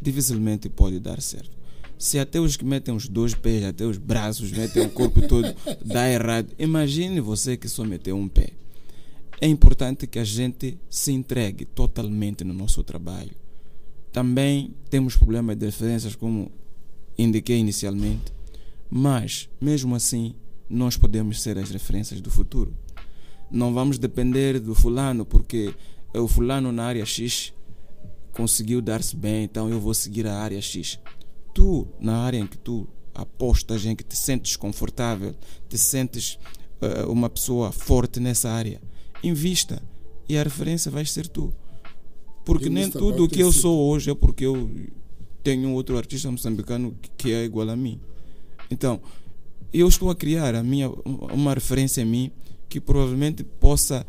[0.00, 1.50] dificilmente pode dar certo.
[1.98, 5.54] Se até os que metem os dois pés, até os braços, metem o corpo todo,
[5.84, 6.48] dá errado.
[6.58, 8.50] Imagine você que só meteu um pé.
[9.38, 13.32] É importante que a gente se entregue totalmente no nosso trabalho.
[14.12, 16.50] Também temos problemas de diferenças, como
[17.16, 18.32] indiquei inicialmente.
[18.90, 20.34] Mas, mesmo assim,
[20.68, 22.72] nós podemos ser as referências do futuro.
[23.50, 25.74] Não vamos depender do fulano, porque
[26.14, 27.52] o fulano na área X
[28.32, 30.98] conseguiu dar-se bem, então eu vou seguir a área X.
[31.52, 35.34] Tu, na área em que tu apostas, em que te sentes confortável,
[35.68, 36.38] te sentes
[36.80, 38.80] uh, uma pessoa forte nessa área,
[39.22, 39.82] invista
[40.28, 41.52] e a referência vai ser tu.
[42.44, 44.70] Porque nem tudo o que eu sou hoje é porque eu
[45.42, 48.00] tenho outro artista moçambicano que é igual a mim.
[48.70, 49.00] Então,
[49.72, 52.30] eu estou a criar a minha, uma referência a mim
[52.68, 54.06] que provavelmente possa,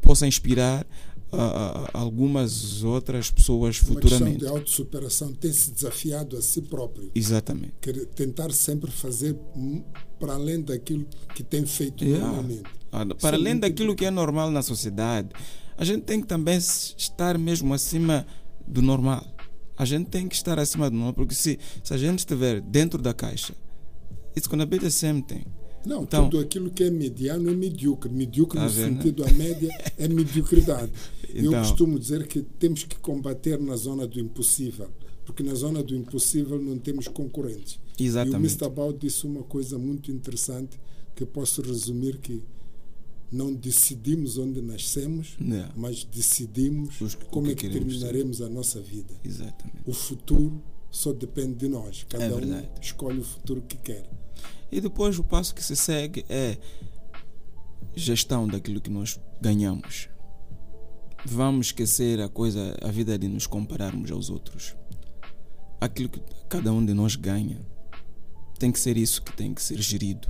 [0.00, 0.86] possa inspirar
[1.32, 4.30] uh, algumas outras pessoas uma futuramente.
[4.30, 7.10] Uma de autossuperação tem se desafiado a si próprio.
[7.14, 7.74] Exatamente.
[7.80, 9.36] Quer tentar sempre fazer
[10.18, 12.26] para além daquilo que tem feito yeah.
[12.26, 12.64] normalmente.
[12.90, 15.28] Ah, para Sim, além daquilo que é normal na sociedade,
[15.76, 18.26] a gente tem que também estar mesmo acima
[18.66, 19.24] do normal.
[19.76, 23.00] A gente tem que estar acima do normal, porque se, se a gente estiver dentro
[23.00, 23.54] da caixa,
[24.36, 25.44] it's gonna be the same thing.
[25.86, 28.10] Não, então, tudo aquilo que é mediano é medíocre.
[28.10, 28.96] Medíocre tá no vendo?
[28.96, 30.90] sentido, a média é mediocridade.
[31.28, 34.90] Então, Eu costumo dizer que temos que combater na zona do impossível,
[35.24, 37.78] porque na zona do impossível não temos concorrentes.
[37.98, 38.34] Exatamente.
[38.34, 38.68] E o Mr.
[38.70, 40.80] Bau disse uma coisa muito interessante
[41.14, 42.42] que posso resumir que
[43.30, 45.36] não decidimos onde nascemos,
[45.76, 48.44] mas decidimos Os, como é que terminaremos ser.
[48.44, 49.14] a nossa vida.
[49.22, 49.82] Exatamente.
[49.84, 52.06] O futuro só depende de nós.
[52.08, 54.08] Cada é um escolhe o futuro que quer.
[54.72, 56.56] E depois o passo que se segue é
[57.94, 60.08] gestão daquilo que nós ganhamos.
[61.24, 64.74] Vamos esquecer a coisa, a vida de nos compararmos aos outros.
[65.80, 67.60] Aquilo que cada um de nós ganha
[68.58, 70.28] tem que ser isso que tem que ser gerido.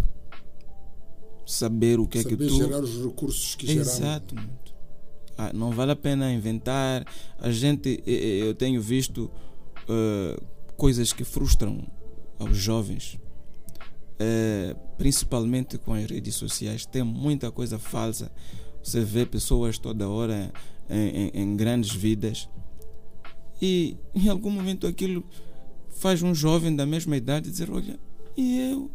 [1.47, 3.95] Saber o que Saber é que tu gerar os recursos que geramos.
[3.95, 4.35] Exato.
[5.37, 7.07] Ah, não vale a pena inventar.
[7.39, 9.31] A gente, eu tenho visto
[9.89, 10.45] uh,
[10.77, 11.87] coisas que frustram
[12.39, 13.19] aos jovens
[14.19, 18.31] é, principalmente com as redes sociais, tem muita coisa falsa.
[18.89, 20.51] Você vê pessoas toda hora
[20.89, 22.49] em, em, em grandes vidas
[23.61, 25.23] e em algum momento aquilo
[25.91, 28.01] faz um jovem da mesma idade dizer: Olha,
[28.35, 28.91] e eu?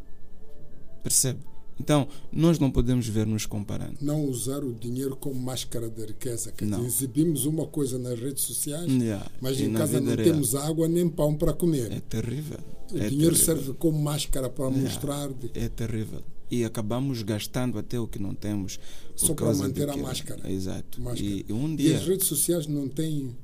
[1.04, 1.42] Percebe?
[1.80, 3.98] Então, nós não podemos ver nos comparando.
[4.02, 6.52] Não usar o dinheiro como máscara de riqueza.
[6.58, 9.30] Dizer, exibimos uma coisa nas redes sociais, yeah.
[9.42, 10.24] mas e em casa não real.
[10.24, 11.92] temos água nem pão para comer.
[11.92, 12.60] É terrível.
[12.92, 13.56] O é dinheiro terrível.
[13.64, 14.84] serve como máscara para yeah.
[14.84, 15.30] mostrar.
[15.30, 15.52] De...
[15.54, 16.22] É terrível.
[16.54, 18.80] E acabamos gastando até o que não temos.
[19.16, 20.52] Só para manter a máscara.
[20.52, 21.02] Exato.
[21.02, 21.26] Máscara.
[21.26, 21.90] E, um dia...
[21.92, 23.36] e as redes sociais não têm,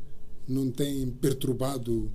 [0.48, 2.12] não têm perturbado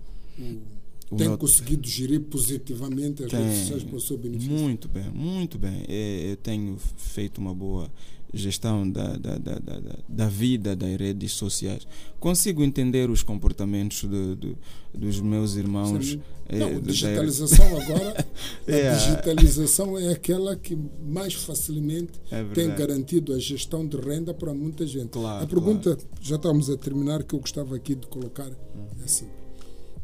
[1.11, 3.41] o Tem meu- conseguido gerir positivamente as Tem.
[3.41, 4.53] redes sociais para o seu benefício?
[4.53, 5.85] Muito bem, muito bem.
[5.89, 7.91] É, Eu tenho feito uma boa
[8.35, 11.87] gestão da, da, da, da, da- da vida das redes sociais.
[12.21, 14.59] Consigo entender os comportamentos do- do-
[14.93, 16.19] dos meus irmãos.
[16.49, 18.27] Eh, Não, a da- digitalização agora,
[18.67, 20.77] É, a digitalização é aquela que
[21.07, 25.11] mais facilmente É tem garantido a gestão de renda para muita gente.
[25.11, 29.29] Claro, a pergunta, já estamos a terminar, que eu gostava aqui de colocar é assim: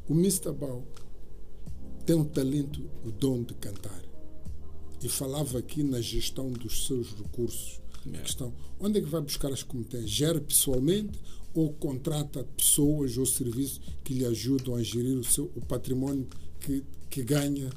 [0.08, 0.52] o Mr.
[0.52, 0.82] Bau
[2.06, 4.00] tem um talento, o dom de cantar.
[5.02, 7.80] E falava aqui na gestão dos seus recursos.
[8.04, 8.24] A Yeah.
[8.24, 10.10] questão, onde é que vai buscar as competências?
[10.10, 11.18] Gera pessoalmente
[11.54, 16.26] ou contrata pessoas ou serviços que lhe ajudam a gerir o, seu, o património
[16.60, 17.70] que, que ganha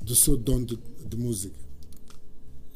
[0.00, 1.58] do seu dom de, de música?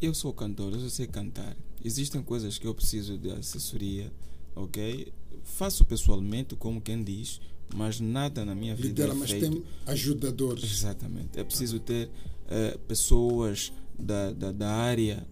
[0.01, 1.57] Eu sou cantor, eu sei cantar.
[1.83, 4.13] Existem coisas que eu preciso de assessoria,
[4.55, 5.13] ok?
[5.43, 7.41] Faço pessoalmente, como quem diz,
[7.75, 9.51] mas nada na minha vida Lidera, é mas feito.
[9.51, 10.65] tem ajudadores.
[10.65, 11.39] Exatamente.
[11.39, 12.11] É preciso ter
[12.49, 15.27] eh, pessoas da, da, da área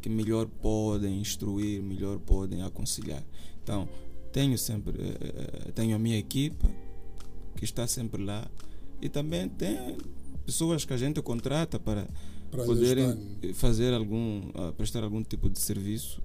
[0.00, 3.24] que melhor podem instruir, melhor podem aconselhar.
[3.62, 3.88] Então,
[4.32, 5.16] tenho sempre eh,
[5.66, 6.68] eh, tenho a minha equipa
[7.56, 8.48] que está sempre lá
[9.00, 9.96] e também tem
[10.44, 12.06] pessoas que a gente contrata para
[12.50, 16.22] Para poderem fazer algum ah, prestar algum tipo de serviço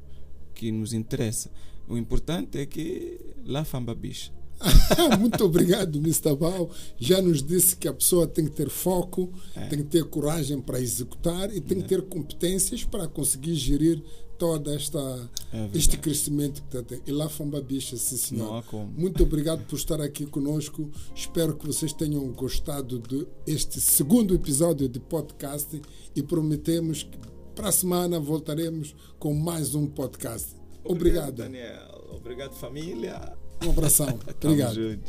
[0.53, 1.51] que nos interessa.
[1.87, 4.31] O importante é que lá famba bicha.
[5.19, 6.35] Muito obrigado, Mr.
[6.35, 6.69] Bau.
[6.97, 9.67] Já nos disse que a pessoa tem que ter foco, É.
[9.67, 14.01] tem que ter coragem para executar e tem que ter competências para conseguir gerir
[14.37, 16.95] toda esta É este crescimento que está.
[17.05, 18.63] E lá fomba bicha, sim senhor.
[18.95, 20.89] Muito obrigado por estar aqui conosco.
[21.15, 23.01] Espero que vocês tenham gostado
[23.45, 25.81] deste segundo episódio de podcast
[26.15, 27.17] e prometemos que
[27.55, 30.55] para a semana voltaremos com mais um podcast.
[30.83, 31.35] Obrigado.
[31.35, 32.07] Daniel.
[32.11, 33.42] Obrigado, família.
[33.65, 34.19] Um abração.
[34.43, 34.99] Obrigado.